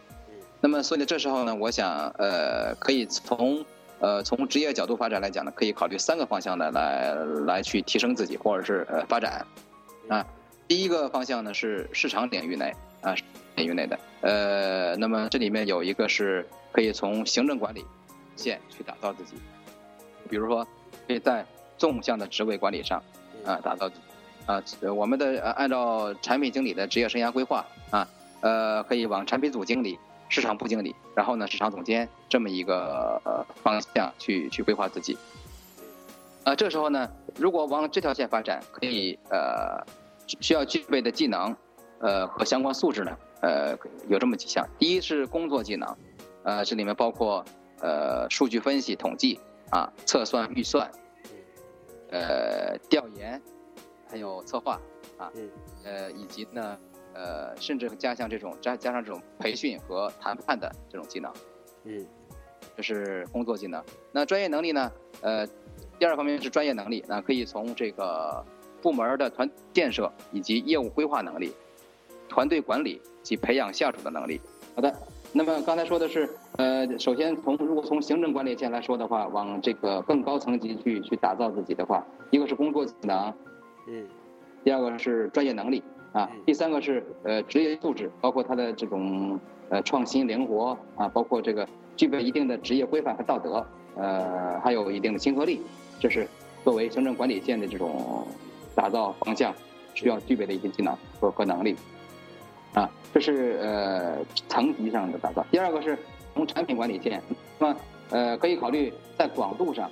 [0.61, 3.64] 那么，所以这时候呢，我想，呃，可以从，
[3.99, 7.14] 呃，从职业角度发展来讲呢，可以考虑三个方向的来
[7.46, 9.46] 来去提升自己或者是呃发展，
[10.09, 10.27] 啊，
[10.68, 13.14] 第一个方向呢是市场领域内啊
[13.57, 17.85] 领域内的，呃，那么这里面有一个是可以从行政管理。
[18.40, 19.35] 线去打造自己，
[20.29, 20.66] 比如说，
[21.07, 21.44] 可以在
[21.76, 23.03] 纵向的职位管理上，
[23.44, 23.90] 啊，打造，
[24.46, 24.62] 啊，
[24.94, 28.09] 我们的按照产品经理的职业生涯规划，啊，
[28.40, 29.98] 呃，可以往产品组经理、
[30.29, 35.16] 市场部经理，然后呢，市场总监这么一个呃方向去去规划自己。
[36.44, 39.85] 啊，这时候呢，如果往这条线发展，可以呃
[40.40, 41.57] 需要具备的技能，
[42.00, 43.76] 呃和相关素质呢，呃
[44.09, 44.66] 有这么几项。
[44.79, 45.96] 第一是工作技能，
[46.44, 47.44] 呃，这里面包括。
[47.80, 49.40] 呃，数据分析、统计
[49.70, 50.90] 啊，测算、预算，
[52.10, 53.40] 呃，调研，
[54.08, 54.80] 还有策划
[55.16, 55.32] 啊，
[55.84, 56.78] 呃，以及呢，
[57.14, 61.32] 呃，甚至加上这种加加上这种培训和谈判的这种技能，
[61.84, 62.06] 嗯，
[62.76, 63.82] 这是工作技能。
[64.12, 64.92] 那专业能力呢？
[65.22, 65.46] 呃，
[65.98, 68.44] 第二方面是专业能力，那可以从这个
[68.80, 71.52] 部门的团建设以及业务规划能力、
[72.28, 74.40] 团队管理及培养下属的能力。
[74.74, 74.94] 好的，
[75.32, 76.26] 那么刚才说的是，
[76.61, 83.33] 呃，首先从如果从行政管理线来说的话，往这个更高层级去去打造自己的话，一个是工作技能，
[83.88, 84.07] 嗯，
[84.62, 95.62] 第二个是专业能力啊，嗯第三个是呃职业素质，包括他的这种呃创新灵活啊，包括这个具备一定的职业规范和道德，呃，还有一定的亲和力，
[95.99, 96.29] 这是
[96.62, 98.27] 作为行政管理线的这种
[98.75, 99.51] 打造方向
[99.94, 101.75] 需要具备的一些技能和和能力
[102.75, 105.42] 啊，这是呃层级上的打造。
[105.51, 105.99] 第二个是
[106.34, 107.22] 从产品管理线，
[107.58, 109.90] 那么呃可以考虑在广度上。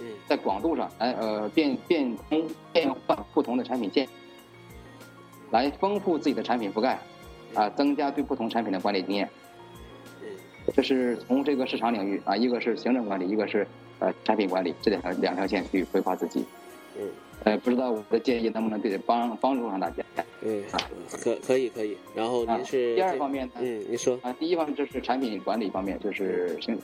[0.00, 4.08] 嗯在广度上来呃变变通变换不同的产品线，
[5.52, 6.98] 来丰富自己的产品覆盖，
[7.54, 9.30] 啊，增加对不同产品的管理经验。
[10.20, 10.28] 嗯
[10.74, 13.64] 这是从这个市场领域啊，一个是行政管理，一个是
[14.00, 16.44] 呃产品管理这两条两条线去规划自己。
[16.98, 17.08] 嗯
[17.44, 20.02] 呃，不知道我的建议能不能对帮帮助上大家
[20.42, 20.62] 嗯，
[21.22, 21.96] 可可以可以。
[22.14, 26.74] 然后啊您是第二方面呢，嗯，你说啊，第一方面就是产品管理方面，就是行；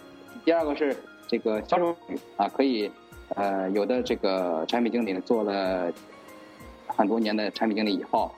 [0.45, 0.95] 第二个是
[1.27, 1.97] 这个销售
[2.37, 2.91] 啊，可以
[3.37, 5.91] 呃，有的这个产品经理呢做了
[6.87, 8.31] 很多年的产品经理以后，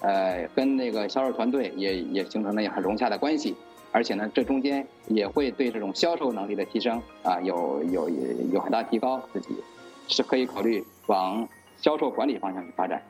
[0.00, 3.54] 呃，跟那个销售团队也也形成了很融洽的关系，
[3.92, 8.10] 而且呢，这中间也会对这种销售能力的提升啊，有有
[8.52, 9.48] 有很大提高，自己
[10.08, 11.46] 是可以考虑往
[11.78, 13.02] 销售管理方向去发展。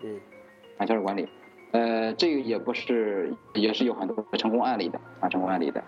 [0.00, 0.18] 嗯
[0.78, 1.28] 啊，销售管理，
[1.72, 5.84] 呃，这个也不是，也是有很多成功案例的啊，成功案例的，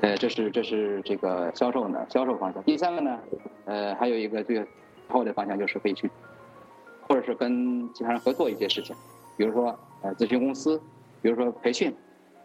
[0.00, 2.62] 呃，这是这是这个销售呢，销售方向。
[2.64, 3.18] 第三个呢，
[3.66, 4.66] 呃，还有一个最
[5.08, 6.10] 后的方向就是可以去，
[7.06, 8.96] 或者是跟其他人合作一些事情，
[9.36, 10.80] 比如说呃咨询公司，
[11.20, 11.94] 比如说培训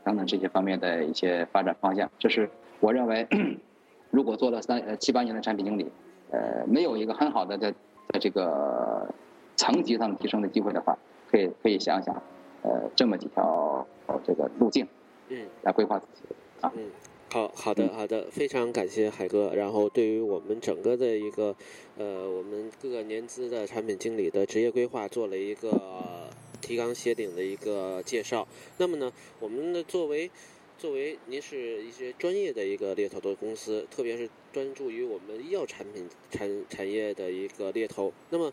[0.03, 2.09] 等等这些方面的一些发展方向。
[2.19, 3.25] 这是我认为，
[4.11, 5.91] 如果做了三呃七八年的产品经理，
[6.31, 7.71] 呃，没有一个很好的在
[8.09, 9.07] 在这个
[9.57, 10.97] 层级上提升的机会的话，
[11.29, 12.15] 可以可以想想，
[12.61, 14.87] 呃，这么几条呃这个路径
[15.27, 15.45] 嗯。
[15.63, 16.35] 来规划自己。
[16.61, 16.89] 嗯，
[17.29, 19.53] 好好的嗯好的，非常感谢海哥。
[19.53, 21.55] 然后对于我们整个的一个
[21.97, 26.29] 呃，我们各个年资的产品经理的职业规划做了一个呃
[26.61, 28.47] 提纲挈领的一个介绍。
[28.77, 30.31] 那么呢，我们的作为
[30.77, 38.51] 作为您是一些专业的一个猎头的公司，特别是专注于我们医药产品产产业的一个猎头，那么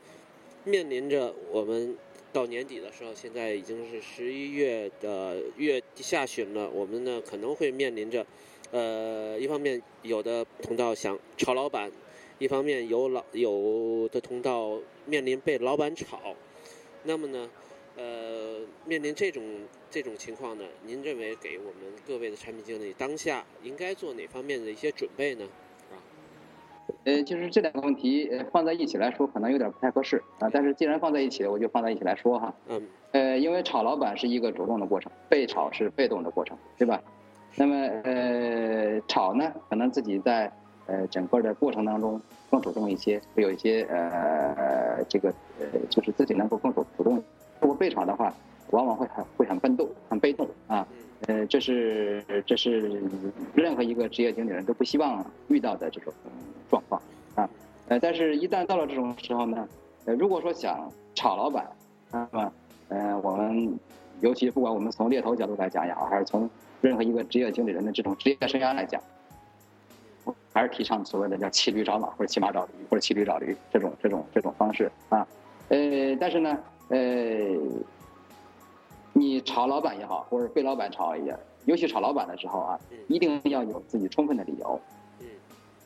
[0.64, 1.96] 面临着我们
[2.32, 8.26] 到年底的时候，现在已经是十一月的月下旬了，我们呢可能会面临着，
[8.70, 11.92] 呃，一方面有的通道想炒老板，
[12.38, 16.34] 一方面有老有的通道面临被老板炒，
[17.02, 17.50] 那么呢，
[17.96, 19.42] 呃，面临这种
[19.90, 25.46] 这种情况呢，您认为给我们各位的产品经理当下应该做哪方面的一些准备呢？
[27.04, 30.48] 呃，就是这两个问题呃放在一起来说，可能有点不太合适啊。
[30.52, 32.54] 但是既然放在一起了，我就放在一起来说哈。
[32.68, 37.00] 嗯呃，因为炒老板是一个主动的过程，被炒是被动的过程，对吧？
[37.56, 40.50] 那么呃，炒呢，可能自己在
[40.86, 42.20] 呃整个的过程当中
[42.50, 47.22] 更主动一些，会有一些呃这个呃就是自己能够更主主动。
[47.60, 48.34] 如果被炒的话，
[48.70, 50.86] 往往会很会很被动，很被动啊。
[51.26, 53.02] 呃，这是这是
[53.54, 56.12] 任何一个职业经理人都不希望遇到的这种
[56.68, 57.00] 状况
[57.34, 57.48] 啊。
[57.88, 59.66] 呃，但是一旦到了这种时候呢，
[60.04, 61.66] 呃，如果说想炒老板，
[62.10, 62.52] 那么
[62.88, 63.78] 呃，我们
[64.20, 66.50] 尤其不管我们从猎头角度来讲也好，还是从
[66.82, 69.00] 任何一个职业经理人的这种职业生涯来讲，
[70.52, 75.26] 还是提倡所谓的叫骑驴找马或者骑马找驴或者骑驴找驴这种这种这种方式啊。
[75.68, 76.98] 呃，但是呢，呃，
[79.14, 84.78] 你炒老板也好，或者被老板炒也，尤其炒老板的时候啊，一定要有自己充分的理由。
[85.20, 85.26] 嗯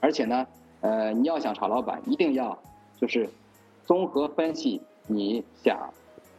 [0.00, 0.46] 而且呢，
[0.80, 2.56] 呃，你要想炒老板，一定要
[3.00, 3.28] 就是
[3.84, 5.92] 综合分析你想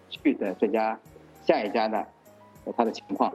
[0.09, 0.97] 去的这家
[1.45, 2.05] 下一家的
[2.65, 3.33] 呃它的情况，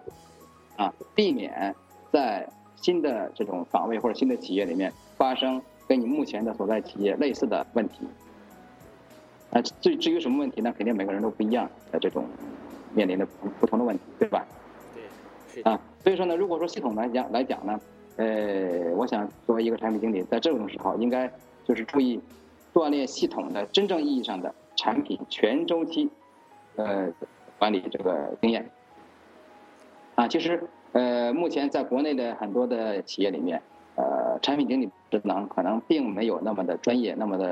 [0.77, 1.75] 啊，避免
[2.11, 8.01] 在新的这种岗位或者新的企业里面发生跟你目前的所在企业类似的问题。
[9.51, 10.75] 啊，至至于什么问题呢？
[10.77, 12.25] 肯定每个人都不一样的这种
[12.95, 14.47] 面临的不不同的问题，对吧？
[15.53, 17.81] 对，啊，所以说呢，如果说系统来讲来讲呢，
[18.17, 21.31] 呃，我想作为一个产品经理，在这种时候应该
[21.65, 22.21] 就是注意
[22.73, 26.11] 锻炼系统的真正意义上的产品全周期
[26.77, 27.13] 呃
[27.59, 28.69] 管理这个经验。
[30.15, 33.61] 啊，其实呃，目前在国内的很多的企业里面，
[33.97, 37.45] 呃，产品经理职能可能并没有那么的专业，那么的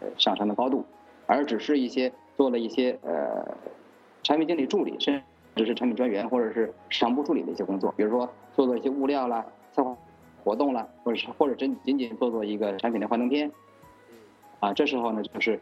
[0.00, 0.84] 呃上升的高度，
[1.26, 3.46] 而只是一些做了一些呃
[4.26, 5.22] 产品经理助理，甚
[5.54, 9.96] 至是产品专员或者是市场部助理的一些工作，比如说做做一些物料啦、策划
[10.42, 13.48] 活动啦，或者是或者仅仅仅做做一个产品的幻灯片，
[14.58, 15.60] 啊，这时候呢，就是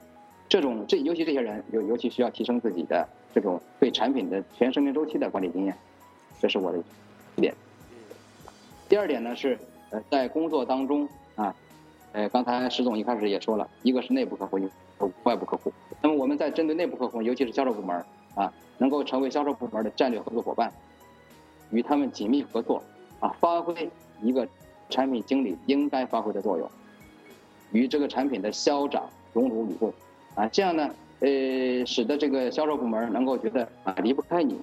[0.48, 5.76] 这种这尤其这些人尤尤其需要提升自己的这种对产品的全生命周期的管理经验。
[6.40, 6.78] 这是我的
[7.36, 7.54] 一点。
[8.88, 9.58] 第二点呢是
[9.90, 11.54] 呃在工作当中啊，
[12.12, 15.70] 呃刚才石总一开始也说了，一个是内部客户，一个外部客户。
[16.00, 18.02] 那么我们在针对内部客户，尤其是销售部门
[18.34, 20.72] 啊，能够成为销售部门的战略合作伙伴，
[21.70, 22.82] 与他们紧密合作
[23.20, 24.46] 啊，发挥一个
[24.90, 26.70] 产品经理应该发挥的作用，
[27.72, 29.92] 与这个产品的销长荣辱与共
[30.34, 30.90] 啊，这样呢。
[31.20, 34.60] 呃，使得这个销售部门能够觉得啊离不开你，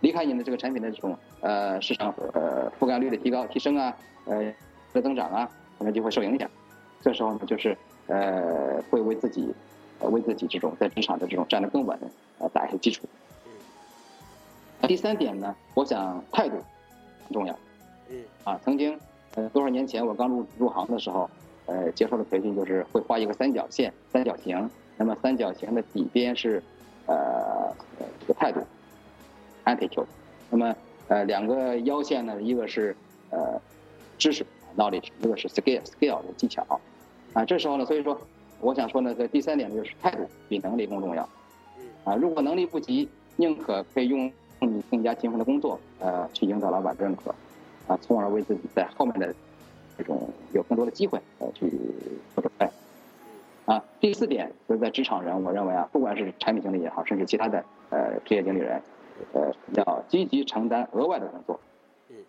[0.00, 4.52] 离开你的这个产品的这种呃市场呃覆盖率的提高提升啊，呃
[4.92, 6.50] 的增长啊，可能就会受影响。
[7.00, 7.76] 这时候呢，就是
[8.08, 9.54] 呃会为自己
[10.08, 11.98] 为自己这种在职场的这种站得更稳
[12.38, 13.06] 呃打一些基础。
[14.82, 16.56] 第三点呢，我想态度
[17.24, 17.58] 很重要。
[18.10, 18.22] 嗯。
[18.44, 18.98] 啊，曾经
[19.34, 21.28] 呃多少年前我刚入入行的时候，
[21.66, 24.68] 呃接受的培训就是会画一个三角线三角形。
[24.96, 26.62] 那么三角形的底边是，
[27.06, 27.74] 呃，
[28.20, 28.60] 这个态度
[29.64, 30.06] ，attitude。
[30.50, 30.76] 那么
[31.08, 32.94] 呃两个腰线呢，一个是
[33.30, 33.60] 呃
[34.18, 36.64] 知识 knowledge，一个是 skill skill 的技巧。
[37.32, 38.20] 啊，这时候呢，所以说
[38.64, 41.28] 我想说呢，在第三点就是态度比能力更重要。
[42.02, 47.34] 啊，如果能力不及，宁可可以用你更加勤奋的工作，呃，去赢得老板的认可，
[47.86, 49.34] 啊，从而为自己在后面的
[49.98, 51.70] 这种有更多的机会呃去
[52.34, 52.66] 做准备。
[53.66, 58.80] 啊，第四点就是在职场人，我认为啊，不管是产品经理也好，甚至其他的呃职业经理人，
[59.34, 61.60] 呃，要积极承担额外的工作，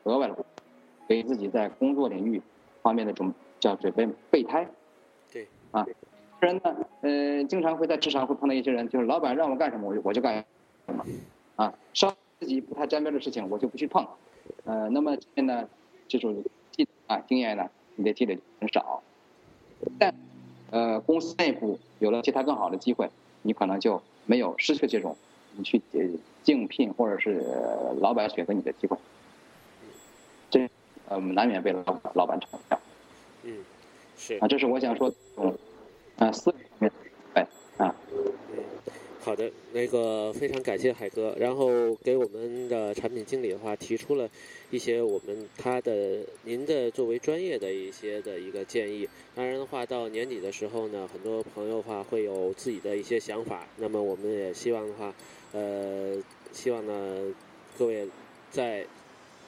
[0.04, 0.64] 额外的工作，
[1.08, 2.42] 给自己在工作领域
[2.82, 4.68] 方面的这种叫准备备胎。
[5.32, 5.48] 对。
[5.72, 5.86] 啊，
[6.46, 10.46] 人呢，呃，经常会在职场会碰到一些人，就是老板让我干什么，我就我就干
[10.86, 11.06] 什么，
[11.56, 14.08] 啊，稍自己不太沾边的事情，我就不去碰。
[14.64, 15.68] 呃，那么现在
[16.08, 19.04] 这种积啊经验呢，你的积累很少，
[20.00, 20.14] 但。
[20.72, 23.10] 呃，公司内部有了其他更好的机会，
[23.44, 25.16] 你可能就没有失去这种
[25.56, 25.80] 你去
[26.44, 27.46] 竞聘或者是
[28.02, 28.98] 老板选择你的机会。
[30.50, 30.68] 这
[31.08, 32.80] 呃难免被老老板嘲笑。
[33.44, 33.64] 嗯，
[34.18, 35.56] 是啊，这是我想说，嗯，
[36.18, 36.92] 啊，四方面，
[37.34, 37.48] 哎
[37.78, 37.96] 啊。
[39.22, 44.30] 好的，那个非常感谢海哥，然后给我们的产品经理的话提出了
[44.70, 49.10] 一些我们他的您的作为专业的一些的一个建议。
[49.34, 53.68] 当然的话，到年底的时候呢，很多朋友的话会有自己的一些想法。
[53.78, 55.12] 那么我们也希望的话，
[55.54, 57.34] 呃，希望呢
[57.80, 58.08] 各位
[58.52, 58.86] 在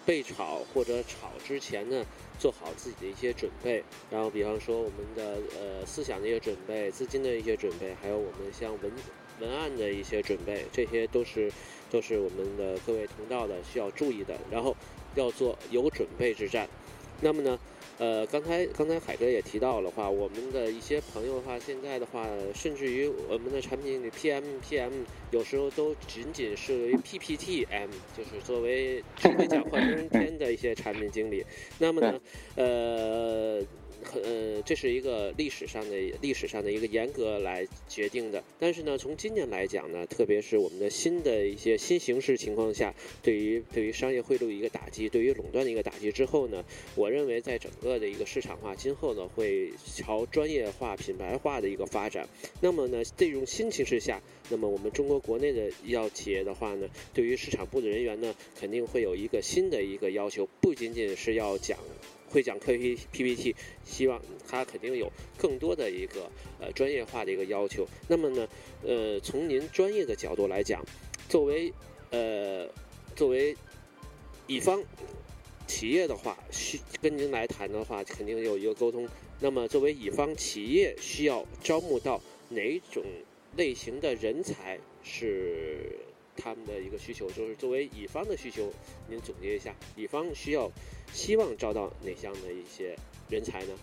[0.08, 2.04] 被炒或者炒之前呢，
[2.40, 3.84] 做好自己的一些准备。
[4.10, 8.92] 然后比方说我们的呃思想的一些准备、资金的一些准备，还有我们像文。
[9.40, 11.52] 文案的一些准备，这些都是
[11.92, 14.36] 都是我们的各位同道的需要注意的。
[14.50, 14.76] 然后
[15.14, 16.68] 要做有准备之战。
[17.22, 17.60] 那么呢，
[17.98, 24.92] 呃，刚才刚才海哥也提到了话，我们的一些朋友的话，现在的话，甚至于我们的产品经理 PM PM
[25.32, 31.44] 有时候都仅仅是 PPTM，就是作为只会讲幻灯片的一些产品经理。
[31.80, 32.20] 那么呢，
[32.56, 33.62] 呃。
[34.14, 38.44] 呃，这是一个历史上的历史上的一个严格来决定的。
[38.60, 46.64] 但是呢，从今年来讲呢，特别是我们的新的一些新形势情况下，对于对于商业贿赂一个打击，对于垄断的一个打击之后呢，
[46.96, 52.28] 我认为在整个的一个市场化今后呢，会朝专业化、品牌化的一个发展。
[52.62, 61.78] 那么呢，这种新形势下，那么我们中国国内的医药企业的话呢，对于市场部的人员呢，肯定会有一个新的一个要求，不仅仅是要讲。
[62.30, 67.88] 会讲 K P P P T，希望他肯定有更多的一个呃专业化的一个要求。
[68.08, 68.48] 那么呢，
[68.84, 70.84] 呃，从您专业的角度来讲，
[71.30, 71.74] 作为
[72.12, 72.68] 呃
[73.16, 73.56] 作为
[74.46, 74.84] 乙方
[75.66, 79.08] 企业的话，需跟您来谈的话，肯定有一个沟通。
[79.40, 83.04] 那么作为乙方企业，需要招募到哪种
[83.56, 85.98] 类型的人才是
[86.36, 87.30] 他们的一个需求？
[87.32, 88.72] 就是作为乙方的需求，
[89.08, 90.70] 您总结一下，乙方需要。
[91.12, 92.96] 希望招到哪项的一些
[93.30, 93.74] 人才呢？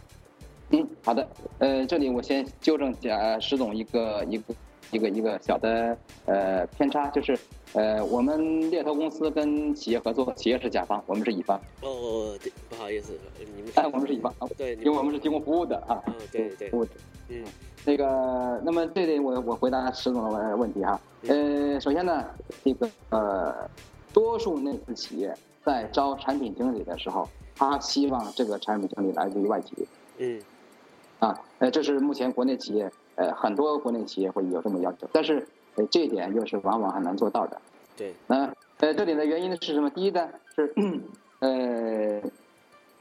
[0.70, 4.54] 嗯，好的，呃，这里我先纠正下石总一个一个
[4.90, 7.38] 一个一个小的呃偏差，就是
[7.74, 11.60] 呃我们猎头公司跟企业合作，企业是甲方，我们是乙方。
[11.82, 16.02] 哦，对，不好意思，你们哎，我们是乙方， 对，因为我们是提供服务的啊。
[16.06, 16.70] 嗯，对对。
[16.70, 16.90] 服务的，
[17.28, 17.44] 嗯，
[17.84, 20.98] 那个，那么这里我我回答石总的问问题哈，
[21.28, 22.24] 呃，首先呢，
[22.64, 23.70] 这个呃，
[24.14, 25.34] 多数内资企业。
[25.64, 29.88] 在招产品经理的时候，他希望这个产品经理来自于外企。
[30.18, 30.40] 嗯，
[31.18, 37.60] 啊，呃，这是目前国内企业，呃，很多国内企业会有这么要求，但是，呃，这一点又是往往很难做到的。
[37.96, 38.14] 对。
[38.26, 39.88] 那，呃，这里的原因呢是什么？
[39.88, 40.74] 第一呢是，
[41.38, 42.20] 呃，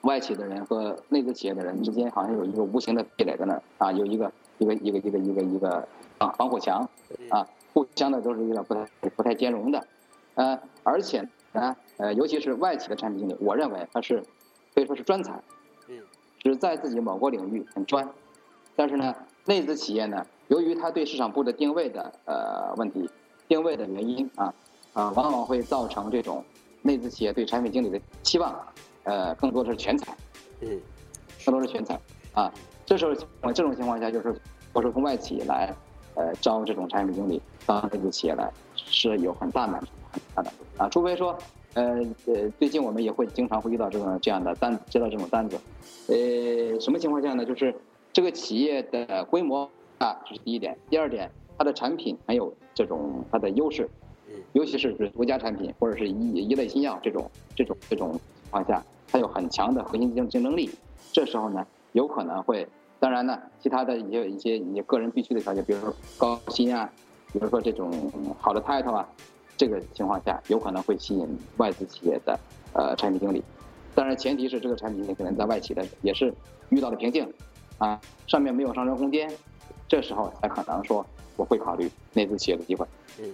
[0.01, 5.85] 外企的人和内资企业的人之间好像有一个无形的壁垒在那儿啊，有一个一个一个一个一个一个
[6.17, 6.87] 啊防火墙
[7.29, 9.85] 啊，互相的都是有点不太不太兼容的，
[10.35, 11.27] 呃，而且。
[11.55, 14.23] 呢，呃，尤其是外企的产品经理，我认为他是
[14.73, 15.39] 可以说是专才，
[15.87, 16.01] 嗯，
[16.39, 18.09] 只在自己某个领域很专，
[18.75, 19.15] 但是呢，
[19.45, 23.07] 内资企业呢，由于他对市场部的定位的呃问题，
[23.47, 24.53] 定位的原因啊
[24.93, 26.43] 啊，往往会造成这种
[26.81, 28.53] 内资企业对产品经理的期望，
[29.03, 30.17] 呃，更多的是全才，
[30.61, 30.81] 嗯，
[31.45, 31.99] 更多是全才
[32.33, 32.51] 啊。
[32.85, 33.13] 这时候
[33.53, 34.35] 这种情况下，就是
[34.73, 35.71] 我说从外企来
[36.15, 41.37] 呃招这种产品经理到内资企业来是有很大难度，很大难度啊，除非说。
[41.73, 41.97] 呃
[42.27, 45.59] 呃，最近我们也会经常会遇到这种这样的单，接到这种单子，
[46.07, 47.43] 呃，什么情况下呢？
[47.43, 47.73] 就是
[48.11, 49.67] 这个企业的规模
[49.97, 53.89] 啊，这是第一点；第二点，它的产品还有这种它的优势，
[54.51, 60.69] 尤其是是独家产品或者是一一类新药这种这种这种情况下，它有很强的核心竞竞争力。
[61.11, 62.67] 这时候呢，有可能会，
[62.99, 66.87] 当然呢，其他的一些一些你个人必须的条件，比如说高薪啊，
[67.31, 67.91] 比如说这种
[68.37, 69.09] 好的 title 啊。
[69.55, 71.27] 这个情况下，有可能会吸引
[71.57, 72.39] 外资企业的
[72.73, 73.43] 呃产品经理，
[73.95, 76.33] 当然前提是这个产品经理可能在外企的也是
[76.69, 77.31] 遇到了瓶颈，
[77.77, 79.31] 啊，上面没有上升空间，
[79.87, 81.05] 这时候才可能说
[81.37, 82.85] 我会考虑内资企业的机会。
[83.19, 83.33] 嗯。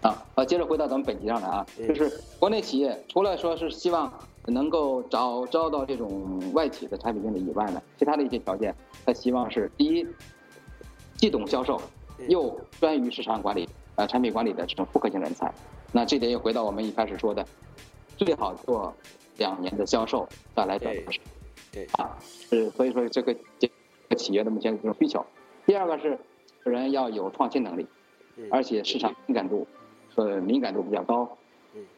[0.00, 2.08] 啊，呃，接着回到咱们本题上来啊，就是
[2.38, 4.12] 国内企业除了说是希望
[4.46, 8.72] 能够找招到这种外企的产品经理以外呢，其他的一些条件，
[9.04, 10.06] 他希望是第一，
[11.16, 11.80] 既懂销售，
[12.28, 13.68] 又专于市场管理。
[13.98, 15.52] 呃，产品管理的这种复合型人才，
[15.90, 17.44] 那这点又回到我们一开始说的，
[18.16, 18.94] 最好做
[19.38, 20.24] 两年的销售
[20.54, 21.18] 再来找合适。
[21.72, 23.34] 对啊，是所以说这个
[24.16, 25.26] 企业的目前这种需求。
[25.66, 26.16] 第二个是
[26.62, 27.84] 人要有创新能力，
[28.52, 29.66] 而且市场敏感度
[30.14, 31.36] 和敏感度比较高，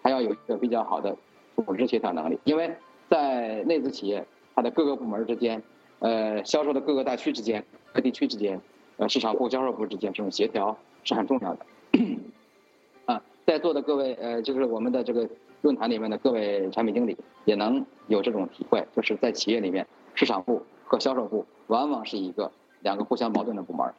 [0.03, 1.15] 还要有一个比较好的
[1.55, 2.75] 组织协调能力，因为
[3.11, 5.63] 在内资企业，它的各个部门之间，
[5.99, 8.59] 呃，销售的各个大区之间、各地区之间，
[8.97, 10.75] 呃，市场部、销售部之间这种协调
[11.05, 11.67] 是很重要的。
[13.07, 15.29] 啊，在座的各位，呃，就是我们的这个
[15.63, 23.93] 论坛里面的各位产品经理，也能有这种体会，就是在企业里面，市场部和销售部往往是一个两个互相矛盾的部门。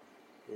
[0.50, 0.56] 嗯，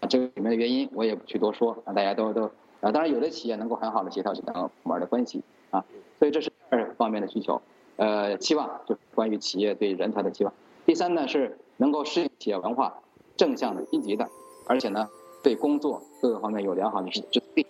[0.00, 2.44] 啊，这个里面的原因我也不去多说，啊，大家都都
[2.80, 5.84] 啊，当然有的企业能够很好的协调这两个部门的关系啊，
[6.18, 7.60] 所以这是二方面的需求，
[7.96, 10.52] 呃，期望就是关于企业对人才的期望。
[10.86, 13.00] 第三呢是能够适应企业文化，
[13.36, 14.28] 正向的、积极的，
[14.66, 15.08] 而且呢。
[15.46, 17.64] 对工作各个方面有良好的自自信。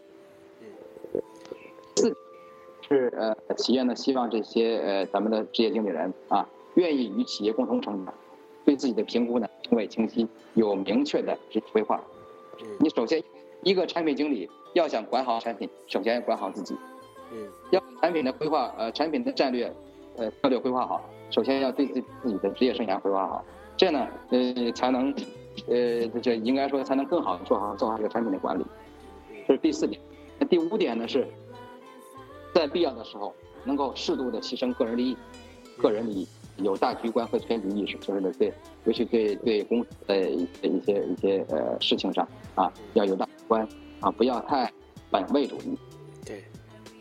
[1.95, 2.16] 四
[2.89, 8.14] 是呃企业呢希望这些呃咱们的职业经理人啊愿意与企业共同成长，
[8.64, 12.03] 对自己的评估呢定位清晰，有明确的职业规划。
[12.81, 13.22] 你首先
[13.62, 16.74] 一个产品经理要想管好产品，首先要管好自己。
[17.31, 17.47] 嗯。
[17.72, 19.70] 要产品的规划呃产品的战略
[20.16, 23.45] 呃策略规划好，首先要对自自己的职业生涯规划好，
[23.77, 25.14] 这样呢呃才能。
[25.68, 28.64] 呃，这应该说才能更好的做好做好这个产品的管理，
[29.46, 30.00] 这是第四点。
[30.38, 31.26] 那第五点呢是，
[32.54, 33.34] 在必要的时候
[33.64, 35.16] 能够适度的牺牲个人利益，
[35.78, 36.28] 个人利益
[36.59, 38.52] 有大局观和全局意识，就是对，
[38.84, 43.66] 尤其对对公司的一些一些一些呃事情上啊要有大局观
[44.00, 44.70] 啊，不要太
[45.11, 45.78] 本位主义。
[46.24, 46.44] 对，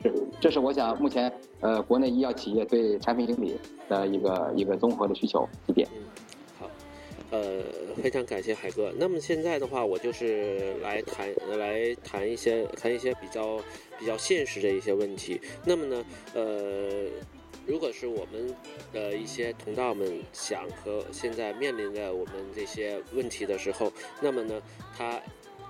[0.02, 5.88] 这这是我想目前呃国内医药企业对产品经理的一个一个综合的需求几点。
[7.32, 7.64] 呃，
[8.02, 8.94] 非常感谢海哥。
[8.98, 13.58] 那么现在的话，我就是来谈来谈一些谈一些比较
[14.00, 15.42] 比较现实的一些问题。
[15.66, 17.10] 那么呢，呃，
[17.66, 18.56] 如果是我们
[18.94, 24.62] 的一些同道们想和现在面临的我们这些问题的时候，那么呢，
[24.96, 25.20] 他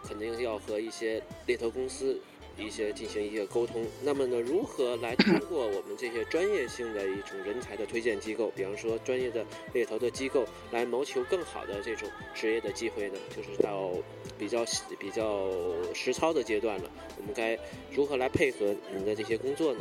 [0.03, 2.19] 肯定要和一些猎头公司。
[2.57, 9.43] 一些进行一些沟通，那么呢，如何来通过我们这些专业性的一种人才的推荐机构，比方说专业的
[9.73, 13.15] 猎头的机构，来谋求更好的这种职业的机会呢？
[13.35, 13.91] 就是到
[14.37, 14.63] 比较
[14.97, 15.49] 比较
[15.93, 17.57] 实操的阶段了，我们该
[17.91, 19.79] 如何来配合你的这些工作呢？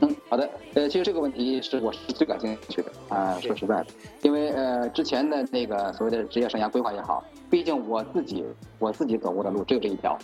[0.00, 3.86] 嗯，好的，呃，其实这个问题是我是最感兴趣的啊，说实在的，
[4.22, 8.44] 因为呃之前的那个所谓的职业生涯规划也好，毕竟我自己
[8.78, 10.16] 我自己走过的路只有这一条。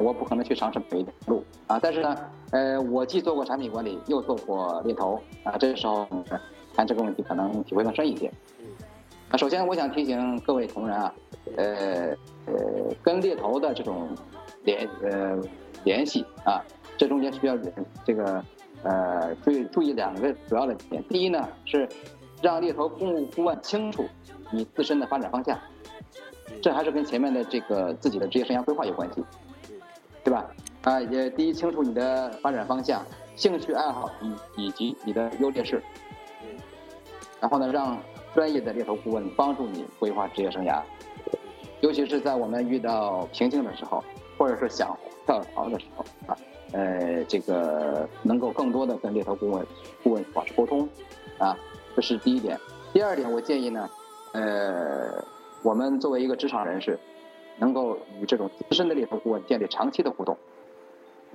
[0.00, 2.16] 我不可能去尝试每一条路啊，但是呢，
[2.52, 6.06] 呃，我既做过产品管理，又做过猎头啊，这个时候
[6.74, 8.30] 谈这个问题可能体会更深一些。
[9.30, 11.14] 啊，首先我想提醒各位同仁啊，
[11.56, 14.08] 呃呃，跟猎头的这种
[14.64, 15.38] 联呃
[15.84, 16.64] 联系啊，
[16.96, 17.56] 这中间需要
[18.04, 18.42] 这个
[18.82, 21.02] 呃注意注意两个主要的点。
[21.08, 21.88] 第一呢是
[22.40, 24.04] 让猎头顾顾问清楚
[24.50, 25.58] 你自身的发展方向，
[26.62, 29.22] 这还是跟前面的这个自己的职业生涯规划有关系。
[30.28, 30.46] 对吧？
[30.82, 33.02] 啊，也第一清楚你的发展方向、
[33.34, 35.82] 兴趣爱好以以及你的优劣势，
[37.40, 37.98] 然后呢，让
[38.34, 40.82] 专业的猎头顾问帮助你规划职业生涯，
[41.80, 44.04] 尤其是在我们遇到瓶颈的时候，
[44.36, 46.36] 或者是想跳槽的时候啊，
[46.72, 49.66] 呃，这个能够更多的跟猎头顾问
[50.02, 50.86] 顾问保持沟通，
[51.38, 51.56] 啊，
[51.96, 52.60] 这是第一点。
[52.92, 53.88] 第二点，我建议呢，
[54.32, 55.24] 呃，
[55.62, 56.98] 我们作为一个职场人士，
[57.58, 60.36] 能够与这种资深的猎头顾问建立长期的互动，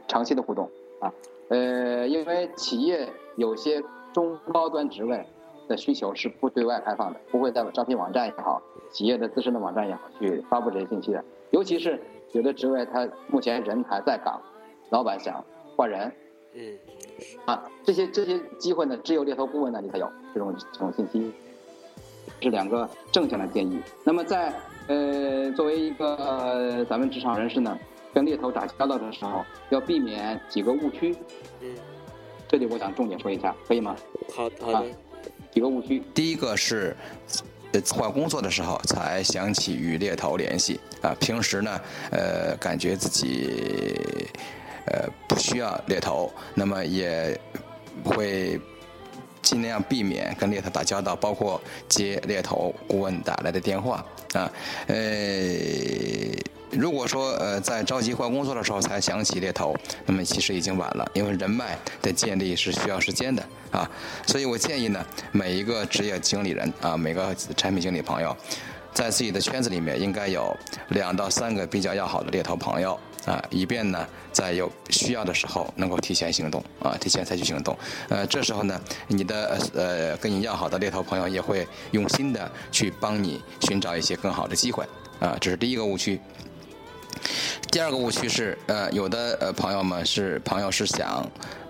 [0.08, 0.70] 长期的互动
[1.00, 1.14] 啊，
[1.50, 5.26] 呃，因为企业有些中高端职位
[5.68, 8.62] 的需求是不对外开放的，不会在招聘网站也好，
[8.92, 12.00] 企业的自身的网站也好去发布这些信息的，尤其是
[12.32, 14.42] 有的职位他目前人还在岗，
[14.90, 15.44] 老板想
[15.76, 16.12] 换人，
[16.54, 16.78] 嗯，
[17.46, 21.34] 啊，这些这些机会呢，只有猎头顾问那里才有这种这种信息。
[22.44, 23.82] 是两个正向的建议。
[24.04, 24.54] 那么在
[24.88, 27.80] 呃，作为一个呃咱们职场人士呢，
[28.14, 31.16] 跟猎头打交道的时候，要避免几个误区。
[31.62, 31.74] 嗯，
[32.50, 33.96] 这里我想重点说一下，可以吗？
[34.36, 34.86] 好好的。
[35.52, 36.04] 几个误区。
[36.14, 36.96] 第一个是，
[37.72, 41.16] 呃，换工作的时候才想起与猎头联系啊。
[41.20, 41.80] 平时呢，
[42.12, 44.28] 呃，感觉自己
[44.88, 47.40] 呃不需要猎头，那么也
[48.04, 48.60] 会。
[49.44, 54.52] 尽量避免跟猎头打交道，包括接猎头顾问打来的电话啊。
[54.88, 54.96] 呃，
[56.72, 59.76] 如果说呃在着急换工作的时候才想起猎头，
[60.06, 63.88] 那么其实已经晚了，因为人脉的建立是需要时间的啊。
[64.26, 68.36] 所以我建议呢，每一个职业经理人啊，每个产品经理朋友，
[68.94, 70.56] 在自己的圈子里面应该有
[70.88, 72.98] 两到三个比较要好的猎头朋友。
[73.26, 77.78] 啊，以便呢，在有需要的时候能够提前行动啊，提前采取行动。
[78.10, 84.84] 呃，这时候呢，你的呃跟你要好的猎头朋友也会用心的去帮你寻找一些更好的机会
[85.20, 86.20] 啊，这是第一个误区。
[87.72, 91.26] 第二个误区是，呃，有的呃朋友们是朋友是想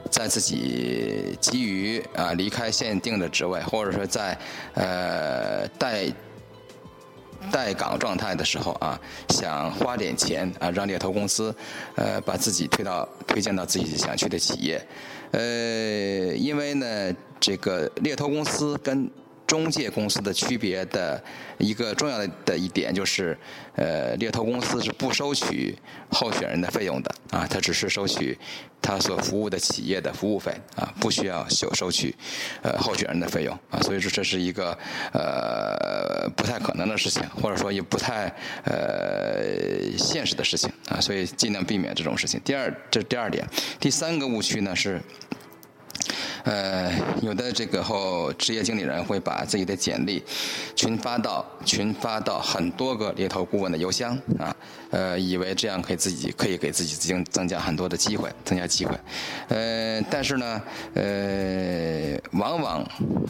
[0.09, 4.37] 在自己急于啊离开限定的职位，或者说在
[4.73, 6.11] 呃带。
[7.51, 11.55] 待岗状态的时候啊，想花点钱啊，让猎头公司，
[11.95, 14.85] 呃，把自己推到推荐到自己想去的企业，
[15.31, 19.09] 呃，因为呢，这个猎头公司跟。
[19.53, 21.23] 中介公司的区别的
[21.59, 23.37] 一个重要的的一点就是，
[23.75, 25.77] 呃，猎头公司是不收取
[26.09, 28.35] 候选人的费用的啊，他只是收取
[28.81, 32.15] 他所服务的企业的服务费啊，不需要收收取
[32.63, 34.75] 呃候选人的费用啊，所以说这是一个
[35.13, 38.33] 呃不太可能的事情，或者说也不太
[38.63, 42.41] 呃现实的事情啊，所以尽量避免这种事情。
[42.43, 43.47] 第二，这第二点，
[43.79, 44.99] 第三个误区呢是。
[46.43, 46.91] 呃，
[47.21, 50.23] 有的这个后职业经理人会把自己的简历
[50.75, 54.55] 群发到群发到很多个猎头顾问的邮箱啊，
[54.91, 58.93] 呃，以为这样可以自己可以给自己增增加很多的机会，增加机会。
[59.47, 60.61] 呃，但是呢，
[60.95, 62.85] 呃，往往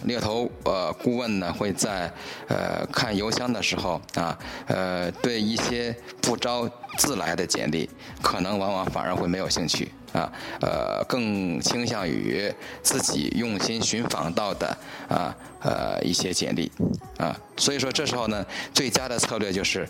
[0.06, 2.12] 猎头呃顾问呢会在
[2.48, 4.38] 呃看邮箱的时候啊，
[4.68, 7.90] 呃，对一些不招自来的简历，
[8.22, 9.92] 可能往往反而会没有兴趣。
[10.14, 14.78] 啊，呃，更倾向于自己用心寻访到的
[15.10, 16.72] 啊，呃，一些简历
[17.18, 19.90] 啊，所以说这时候呢，最佳的策略就是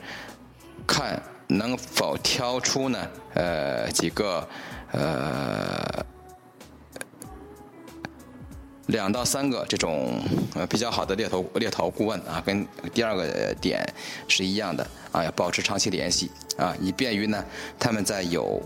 [0.87, 4.47] 看能否挑出呢，呃，几个
[4.91, 6.05] 呃
[8.87, 10.21] 两到三个这种
[10.55, 13.85] 呃比较好的猎头猎头顾问啊，跟第二个点
[14.27, 17.43] 是一样的啊，要保持长期联系啊，以便于呢
[17.77, 18.61] 他们在有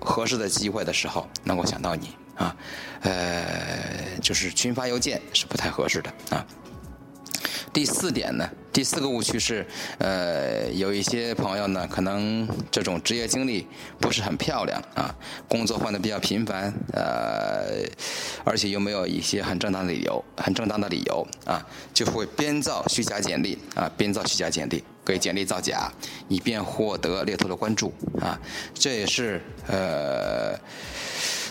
[0.00, 2.54] 合适的机会的时候，能够想到你啊，
[3.00, 6.44] 呃，就是群发邮件是不太合适的啊。
[7.72, 9.66] 第四点呢，第四个误区是，
[9.98, 13.66] 呃，有一些朋友呢，可能这种职业经历
[14.00, 15.14] 不是很漂亮啊，
[15.48, 17.84] 工作换的比较频繁，呃，
[18.44, 24.82] 而且又没有一些很正当的理由，很正当的理由啊，就会编造虚假简历啊，编造虚假简历。
[25.04, 25.90] 给简历造假，
[26.28, 28.38] 以便获得猎头的关注啊，
[28.74, 30.54] 这也是呃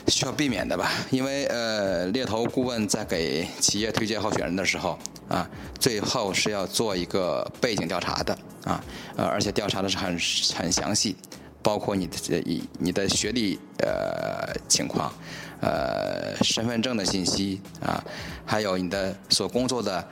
[0.07, 0.91] 需要避免的吧？
[1.11, 4.97] 因为呃猎头顾问在给企业推荐候选人的时候
[5.27, 5.47] 啊，
[5.79, 8.83] 最后是要做一个背景调查的啊，
[9.15, 10.17] 呃而且调查的是很
[10.55, 11.15] 很详细，
[11.61, 15.13] 包括你的你你的学历呃情况，
[15.61, 18.03] 呃身份证的信息啊，
[18.45, 20.05] 还有你的所工作的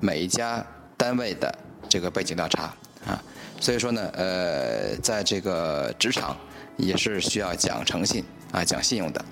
[0.00, 0.64] 每一家
[0.96, 1.52] 单位的。
[1.86, 2.74] 这个背景调查
[3.06, 3.22] 啊，
[3.60, 6.36] 所以说呢，呃，在这个职场
[6.76, 8.24] 也是需要讲诚信
[8.54, 9.24] 啊，讲信用的，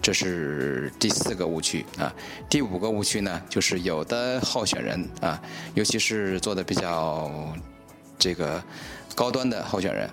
[0.00, 2.14] 这是第四个误区啊。
[2.48, 5.42] 第五个误区呢，就是有的候选人啊，
[5.74, 7.52] 尤其是做的比较
[8.16, 8.62] 这个
[9.16, 10.08] 高端的候选人，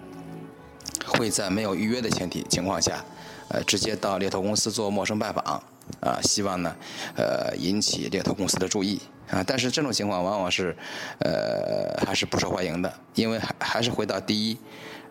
[1.06, 3.06] 会在没有预约的前提情况下，
[3.50, 5.62] 呃，直接到猎头公司做陌生拜访。
[6.00, 6.74] 啊，希望呢，
[7.16, 9.44] 呃，引起猎头公司的注意啊。
[9.46, 10.76] 但是这种情况往往是，
[11.20, 14.58] 呃，还是不受欢迎的，因为还还是回到第一，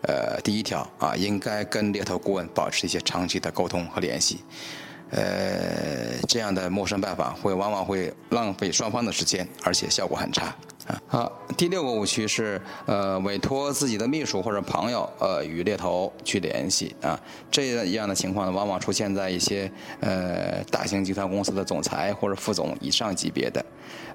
[0.03, 4.43] 呃，第一条啊，应该跟猎头顾问保持一些长期的沟通和联系。
[5.11, 10.55] 呃，这样的陌生拜访会往往会浪费双方的时间，而且效果很差。
[10.87, 17.19] 啊，好，第六个误区是，呃，委托自己的秘书或者朋友，呃，与猎头去联系啊，
[17.51, 23.65] 这样的情况呢，往往出现在一些呃大型集团公司的总裁或者副总以上级别的，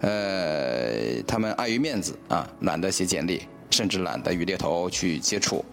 [0.01, 5.65] 呃，他们碍于面子啊，懒得写简历，甚至懒得与猎头去接触，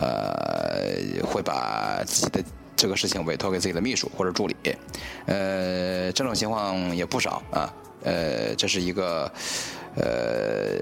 [0.00, 2.44] 呃，会把自己的
[2.76, 4.56] 这个事情委托给自己的秘书或者助理，
[5.26, 7.72] 呃，这种情况也不少啊，
[8.02, 9.30] 呃，这是一个。
[9.94, 10.80] 呃，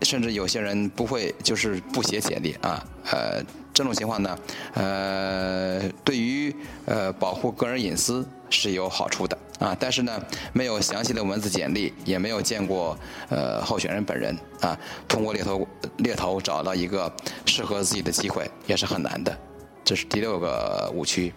[0.00, 2.82] 甚至有些人不会，就是不写简历啊。
[3.10, 3.44] 呃，
[3.74, 4.38] 这种情况呢，
[4.72, 6.56] 呃，对于
[6.86, 9.76] 呃保护个人隐私是有好处的啊。
[9.78, 10.20] 但是呢，
[10.52, 15.68] 没有详细的文字简历，也没有见过呃候选人本人啊，通过猎头
[15.98, 17.12] 猎头找到一个
[17.46, 19.36] 适合自己的机会也是很难的。
[19.84, 21.32] 这是第六个误区。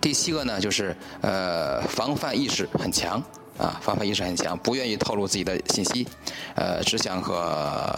[0.00, 3.22] 第七个呢，就是呃防范意识很强。
[3.58, 6.08] 啊，防范意识很强，不愿意透露自己的信息，
[6.54, 7.92] 呃，只想和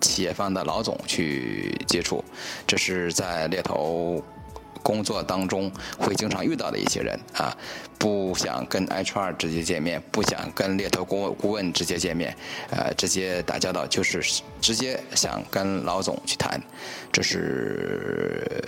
[0.00, 2.24] 企业方的老总去接触，
[2.66, 4.20] 这是在猎头
[4.86, 5.68] 工作当中
[5.98, 7.52] 会经常遇到的一些人啊，
[7.98, 12.32] 不想跟 HR 直接见面，不想跟猎头顾顾问直接见面，
[12.70, 14.22] 呃，直接打交道，就是
[14.60, 16.62] 直接想跟老总去谈，
[17.10, 18.62] 这是。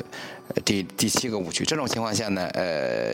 [0.65, 3.13] 第第七个误区，这种情况下呢，呃，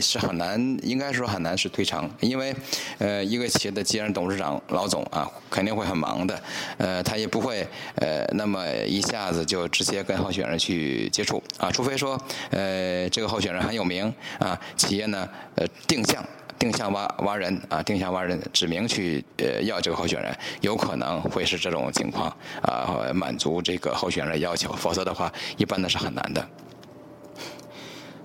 [0.00, 2.54] 是很难，应该说很难是推长，因为，
[2.98, 6.42] 呃，一个企业的既然董事长老总啊，肯定会很忙的，
[6.78, 7.66] 呃，他也不会
[7.96, 12.20] 呃那么一下子就直接跟候选人去接触啊，除非说
[12.50, 16.24] 呃这个候选人很有名啊，企业呢呃定向
[16.58, 22.28] 定向挖挖人啊，定向挖人，指明去呃要这个候选人，有可能会是这种情况
[22.62, 26.48] 啊，满足这个候选人要求，否则的话，一般的是很难的。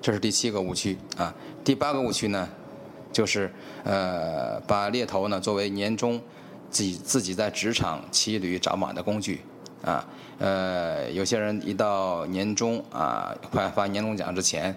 [0.04, 1.34] 这是第七个误区啊，
[1.64, 2.50] 第八个误区呢，
[3.14, 3.50] 就是
[3.86, 6.22] 呃把猎头呢作为年终
[6.70, 9.40] 自己自己在职场骑驴找马的工具
[9.82, 10.06] 啊，
[10.40, 14.76] 呃有些人一到年终啊快发年终奖之前，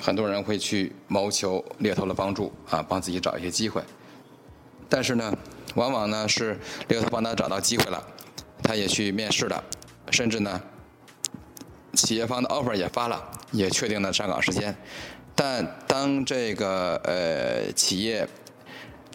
[0.00, 3.82] 很多人会去谋求猎头的帮助啊，帮自己找一些机会，
[4.88, 5.36] 但是呢，
[5.74, 6.58] 往往呢是
[6.88, 8.02] 猎头帮他找到机会了，
[8.62, 9.62] 他也去面试了，
[10.10, 10.58] 甚至呢。
[11.94, 14.74] 企业方的 offer 也发了，也确定了上岗时间，
[15.34, 18.26] 但当这个呃企业，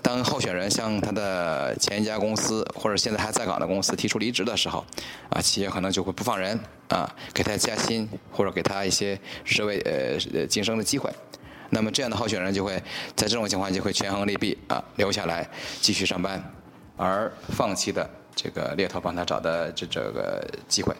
[0.01, 4.85] 当候选人向他的前一家公司或者现在还在岗的公司提出离职的时候，
[5.29, 6.57] 啊，企业可能就会不放人
[6.89, 11.11] 啊，给他加薪或者给他一些职位呃晋升的机会，
[11.71, 12.81] 那么这样的候选人就会
[13.15, 15.49] 在这种情况就会权衡利弊啊，留下来
[15.81, 16.41] 继续上班，
[16.95, 20.95] 而放弃的这个猎头帮他找的这这个机会。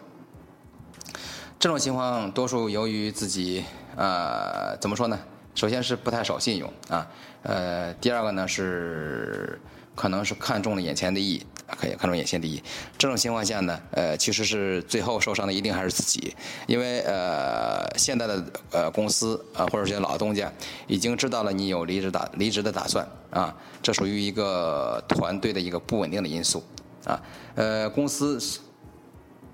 [1.60, 3.64] 这种情况多数由于自己
[3.96, 5.18] 呃怎么说呢？
[5.56, 7.04] 首先是不太守信用啊，
[7.42, 9.60] 呃，第二个呢是
[9.96, 11.44] 可能是看中了眼前的利益，
[11.76, 12.62] 可以看中眼前的利益。
[12.96, 16.32] 这种情况下呢，呃，其实是最后受伤的一定还是自己，
[16.68, 20.52] 因为呃现在的呃公司啊或者这些老东家
[20.86, 23.52] 已经知道了你有离职打离职的打算啊，
[23.82, 26.62] 这属于一个团队的一个不稳定的因素
[27.04, 27.20] 啊，
[27.56, 28.40] 呃公司。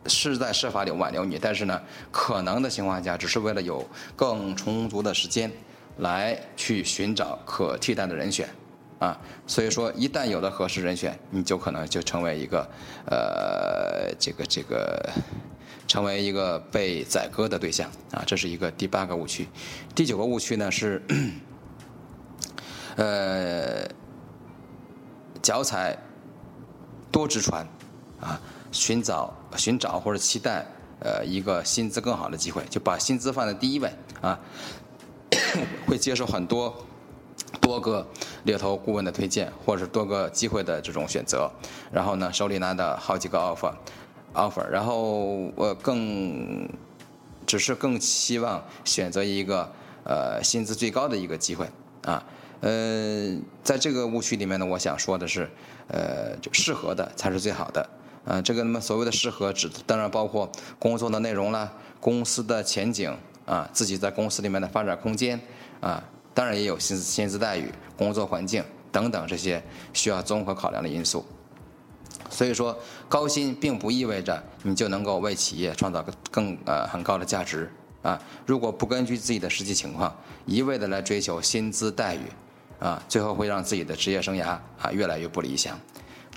[0.06, 1.80] 是在设法留挽留你，但是呢，
[2.10, 5.50] 可能的情况下，只是为了有更充足的时间，
[5.98, 8.48] 来去寻找可替代的人选，
[8.98, 12.68] 啊，所以说一旦有了合适人选，你就可能就成为一个，
[13.06, 15.10] 呃，这个这个，
[15.86, 19.48] 成为一个被宰割的对象，啊，这是一个第八个误区，
[19.94, 21.02] 第九个误区呢是，
[22.96, 23.88] 呃，
[25.40, 25.96] 脚踩
[27.10, 27.66] 多只船，
[28.20, 28.40] 啊。
[28.74, 30.66] 寻找、寻找或者期待，
[30.98, 33.88] 呃，一个薪资更好的机会，就把薪资放在第一位
[34.20, 34.38] 啊，
[35.86, 36.74] 会接受很多
[37.60, 38.04] 多个
[38.42, 41.48] 猎头顾问的推荐，或者多个机会的这种选择，
[41.92, 46.68] 然后呢，手里拿的好几个 offer，offer，然后我更
[47.46, 49.72] 只是更希望选择一个
[50.04, 51.70] 呃薪资最高的一个机会
[52.02, 52.26] 啊，
[52.60, 55.48] 呃，在这个误区里面呢，我想说的是，
[55.86, 57.88] 呃，就适合的才是最好的。
[58.24, 61.70] 啊，这个那么所谓的适合，指当然包括工作的内容啦，
[62.00, 63.14] 公司的前景
[63.44, 65.38] 啊，自己在公司里面的发展空间
[65.80, 66.02] 啊，
[66.32, 69.62] 当然也有薪薪资待遇、工作环境等等这些
[69.92, 71.24] 需要综合考量的因素。
[72.30, 72.76] 所以说，
[73.08, 77.70] 高薪并不意味着你就能够为企业创造更更呃很高的价值
[78.02, 78.18] 啊。
[78.46, 80.16] 如果不根据自己的实际情况，
[80.46, 82.20] 一味的来追求薪资待遇
[82.80, 85.78] 啊，最后会让自己的职业生涯啊越来越不理想。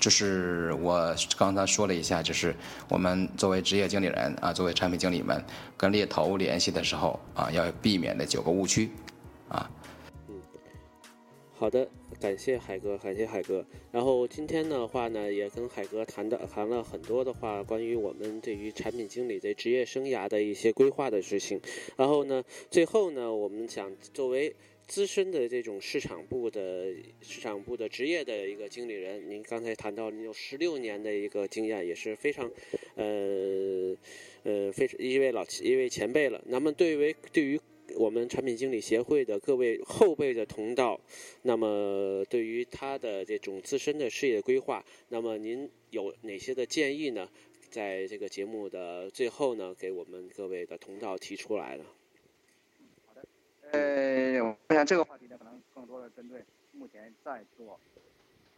[0.00, 2.54] 这是我刚才说了一下，就是
[2.88, 5.44] 我们作为职业经理人啊，作为产品经理们
[5.76, 8.90] 跟猎头联系的时候啊，要避免的九个误区，
[9.48, 9.68] 啊。
[10.28, 10.40] 嗯，
[11.54, 11.88] 好的，
[12.20, 13.64] 感谢海哥，感谢海哥。
[13.90, 21.60] 然后今天的话呢，也跟海哥谈的谈了很多的话，关于我们对于产品经理的职业生涯的一些规划的事情。
[21.96, 24.54] 然后呢，最后呢，我们想作为。
[24.88, 26.86] 资深的这种市场部的
[27.20, 32.50] 市场部的职业的一个经理人，您刚才谈到您有十六年的一个经验，也是非常，
[32.94, 33.94] 呃，
[34.44, 36.42] 呃，非常一位老一位前辈了。
[36.46, 37.60] 那么，对于对于
[37.96, 40.98] 我们产品经理协会的各位后辈的同道，
[41.42, 47.28] 那么对于他的这种自身的事业规划，那么您有哪些的建议呢？
[47.68, 51.84] 在这个节目的最后呢，给我们各位的同道提出来了。
[53.72, 57.78] 呃，我想这个话题呢，可能更多的针对目前在做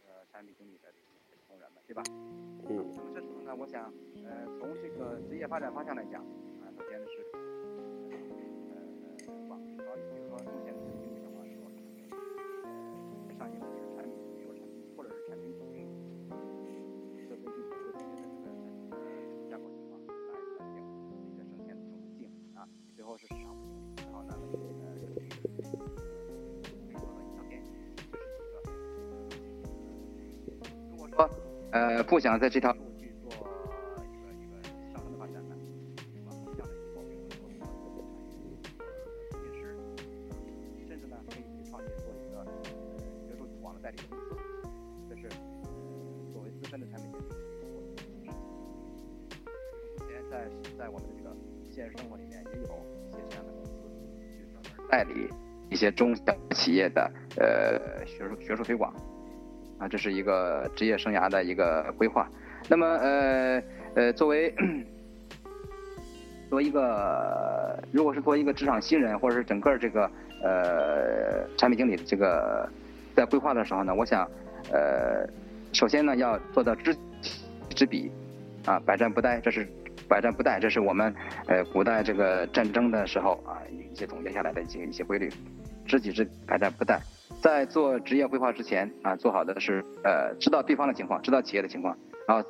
[0.07, 0.89] 呃产品经理的
[1.47, 2.01] 同仁们，对吧？
[2.69, 2.85] 嗯。
[2.95, 3.91] 那么这时候呢，我想，
[4.23, 7.07] 呃，从这个职业发展方向来讲，啊，首先是
[8.71, 10.37] 呃往高一，比如说
[31.71, 34.61] 呃，不想在这条路去做一个一个
[34.91, 35.55] 上升的发展呢，
[36.25, 36.91] 往这样的一个
[37.39, 38.03] 目标做做
[39.31, 39.61] 产业师，
[40.85, 42.45] 甚至呢可以去创业做一个呃
[43.25, 44.35] 学术推广的代理公司，
[45.09, 45.29] 这是
[46.33, 47.23] 作为资深的产品经理
[47.71, 48.27] 做的事情。
[49.97, 51.33] 目前在在我们的这个
[51.69, 53.71] 现实生活里面也有一些这样的公司，
[54.19, 55.29] 去专门代理
[55.69, 58.90] 一些中小企业的呃学术学术推广。
[59.81, 62.29] 啊，这是一个职业生涯的一个规划。
[62.69, 63.63] 那么，呃
[63.95, 64.53] 呃，作为
[66.51, 70.09] 作为一个，如果是作为一个职场新人，或者是整个这个
[70.43, 72.69] 呃产品经理这个
[73.15, 74.23] 在规划的时候呢，我想，
[74.71, 75.27] 呃，
[75.73, 77.01] 首先呢要做到知己
[77.73, 78.11] 知彼，
[78.65, 79.67] 啊，百战不殆，这是
[80.07, 81.11] 百战不殆，这是我们
[81.47, 85.27] 呃古代这个战争的时候啊一些总结下来的一些一些规律，
[85.87, 86.99] 知己知百战不殆。
[87.41, 92.47] 在做职业规划之前啊，做好的是呃，知道对方的情况，知道企业的情况，然后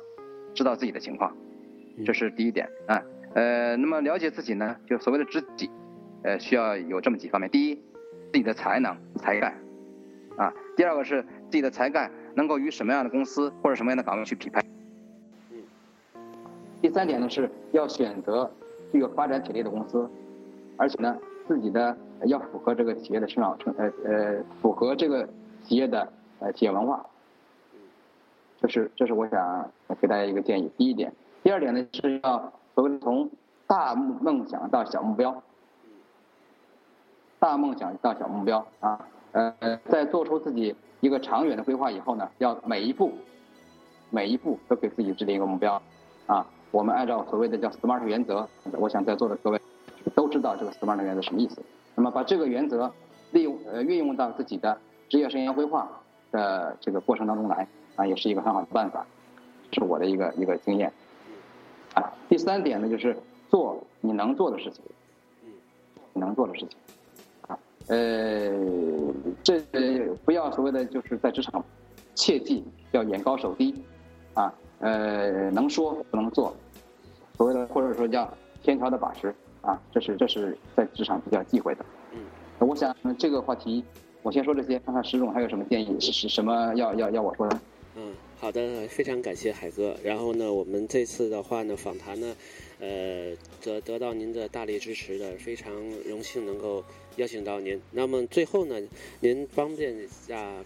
[0.52, 1.34] 知道自己的情况，
[2.04, 3.02] 这是第一点啊。
[3.34, 5.70] 呃，那么了解自己呢，就所谓的知己，
[6.22, 9.54] 呃，需要有这么几方面：第一，自己的才能、才干
[10.36, 14.60] 啊；第二个是自己的才干能够与什么样的公司或者什么样的岗位去匹配；
[16.82, 18.52] 第三点呢，是要选择
[18.92, 20.10] 具有发展潜力的公司，
[20.76, 21.16] 而且呢，
[21.46, 21.96] 自己的。
[22.26, 25.28] 要符合这个企业的生长成呃呃，符合这个
[25.64, 26.08] 企业的
[26.38, 27.04] 呃企业文化，
[28.60, 29.68] 这是这是我想
[30.00, 30.70] 给大家一个建议。
[30.76, 31.12] 第一点，
[31.42, 33.28] 第二点呢是要所谓从
[33.66, 35.42] 大梦想到小目标，
[37.40, 39.52] 大梦想到小目标啊，呃
[39.88, 43.10] 在做出自己一个长远的规划以后呢，要每一步
[44.10, 45.82] 每一步都给自己制定一个目标
[46.28, 46.46] 啊。
[46.70, 48.48] 我们按照所谓的叫 SMART 原则，
[48.78, 49.60] 我想在座的各位
[50.32, 51.62] 知道这个 SMART 原则什么意思。
[51.94, 52.90] 那么把这个原则
[53.32, 54.78] 利用呃运用到自己的
[55.08, 59.06] 职业生涯规划的这个过程当中来啊，也是一个很好的办法，
[59.72, 60.90] 是我的一个一个经验。
[61.94, 63.14] 啊，第三点呢就是
[63.50, 64.82] 做你能做的事情，
[66.14, 66.70] 你能做的事情。
[67.46, 67.58] 啊，
[67.88, 68.50] 呃，
[69.42, 69.60] 这
[70.24, 71.62] 不要所谓的就是在职场，
[72.14, 73.74] 切记要眼高手低，
[74.32, 76.56] 啊，呃，能说不能做，
[77.36, 79.34] 所谓的或者说叫天朝的把持。
[79.62, 81.84] 啊，这是这是在职场比较忌讳的。
[82.12, 82.20] 嗯，
[82.58, 83.82] 我想这个话题，
[84.22, 87.60] 我先说这些，看看石总还有什么建议，是是什么要要要我说的。
[87.94, 89.94] 嗯，好的，非常感谢海哥。
[90.02, 92.34] 然后呢，我们这次的话呢，访谈呢，
[92.80, 95.72] 呃，得得到您的大力支持的，非常
[96.06, 96.82] 荣幸能够
[97.16, 97.80] 邀请到您。
[97.92, 98.80] 那么最后呢，
[99.20, 100.64] 您方便一下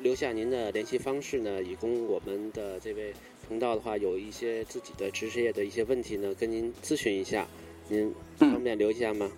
[0.00, 3.14] 留下您的联系方式呢，以供我们的这位
[3.46, 7.46] 同道的话，有一些自己的职业的一些问题呢，跟您咨询一下。
[7.88, 9.30] 您方便留下吗？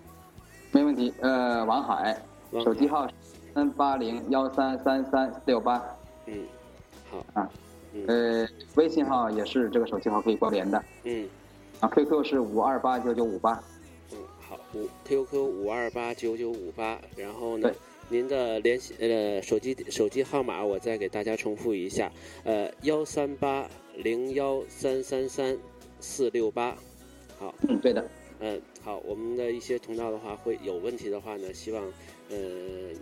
[0.71, 1.13] 没问题。
[1.21, 2.17] 呃，王海，
[2.63, 3.07] 手机号
[3.53, 5.83] 三八零幺三三三六八。
[6.25, 6.45] 嗯，
[7.09, 7.49] 好啊。
[8.07, 10.83] 呃，微信号也是这个手机号可以关联的。
[11.03, 11.27] 嗯。
[11.79, 13.61] 啊，QQ 是五二八九九五八。
[14.11, 16.99] 嗯，好，五 QQ 五二八九九五八。
[17.15, 17.71] 然后呢，
[18.09, 22.11] 您的联系呃手机手机号码我再给大家重复一下，
[22.43, 25.57] 呃幺三八零幺三三三
[25.99, 26.75] 四六八。
[27.39, 27.53] 好。
[27.67, 28.05] 嗯，对的。
[28.39, 31.83] 嗯，好，我们的一些同道的话会有问题的话呢，希望，
[32.29, 32.37] 呃，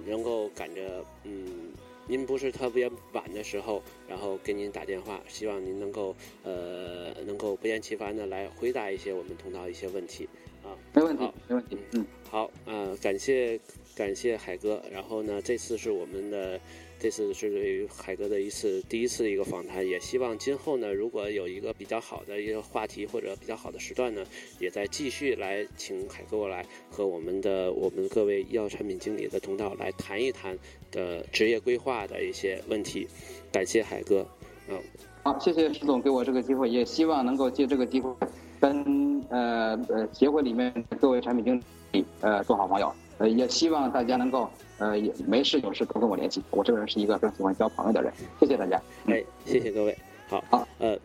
[0.06, 1.72] 能够赶着，嗯，
[2.08, 10.28] 您不是特别晚的时候，然后给您打电话，希望您能够呃能够不厌其烦的来回答一些我们同道一些问题
[10.64, 10.72] 啊。
[10.94, 11.78] 没问题好，没问题。
[11.92, 13.60] 嗯，好，呃，感谢
[13.94, 14.82] 感谢海哥。
[14.90, 16.60] 然后呢，这次是我们的，
[17.06, 24.26] 这次是对于海哥的一次第一次一个访谈，也希望今后呢，如果有一个比较好的一个话题或者比较好的时段呢，
[24.60, 30.58] 也再继续来请海哥过来和我们的我们各位医药产品经理的同道来谈一谈
[30.90, 33.08] 的职业规划的一些问题。
[33.52, 34.26] 感谢海哥，
[34.68, 34.82] 嗯，
[35.22, 38.12] 好，谢谢石总给我这个机会，也希望能够借这个机会
[38.60, 48.82] 跟呃呃协会里面各位产品经理呃做好朋友，呃也希望大家能够呃也没事有事多跟我联系，我这个人是一个非常喜欢交朋友的人，谢谢大家。
[49.08, 49.98] 哎，谢谢各位。
[50.28, 50.98] 好，好，呃，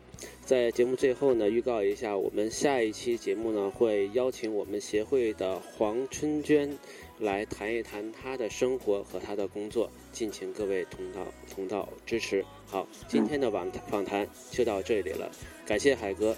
[0.46, 6.74] 在节目最后呢，预告一下，我们下一期节目呢会邀请我们协会的黄春娟
[7.18, 11.20] 来谈一谈她的生活和她的工作，敬请各位同道
[11.54, 12.42] 同道支持。
[12.66, 15.30] 好，今天的访访谈就到这里了，
[15.66, 16.34] 感谢海哥，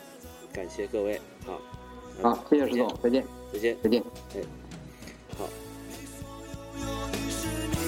[0.52, 1.60] 感谢各位，好，
[2.20, 4.02] 嗯好，谢谢石总，再见，再见，再见。
[4.34, 4.40] 哎
[5.38, 5.48] 好。
[6.80, 7.81] 有一世。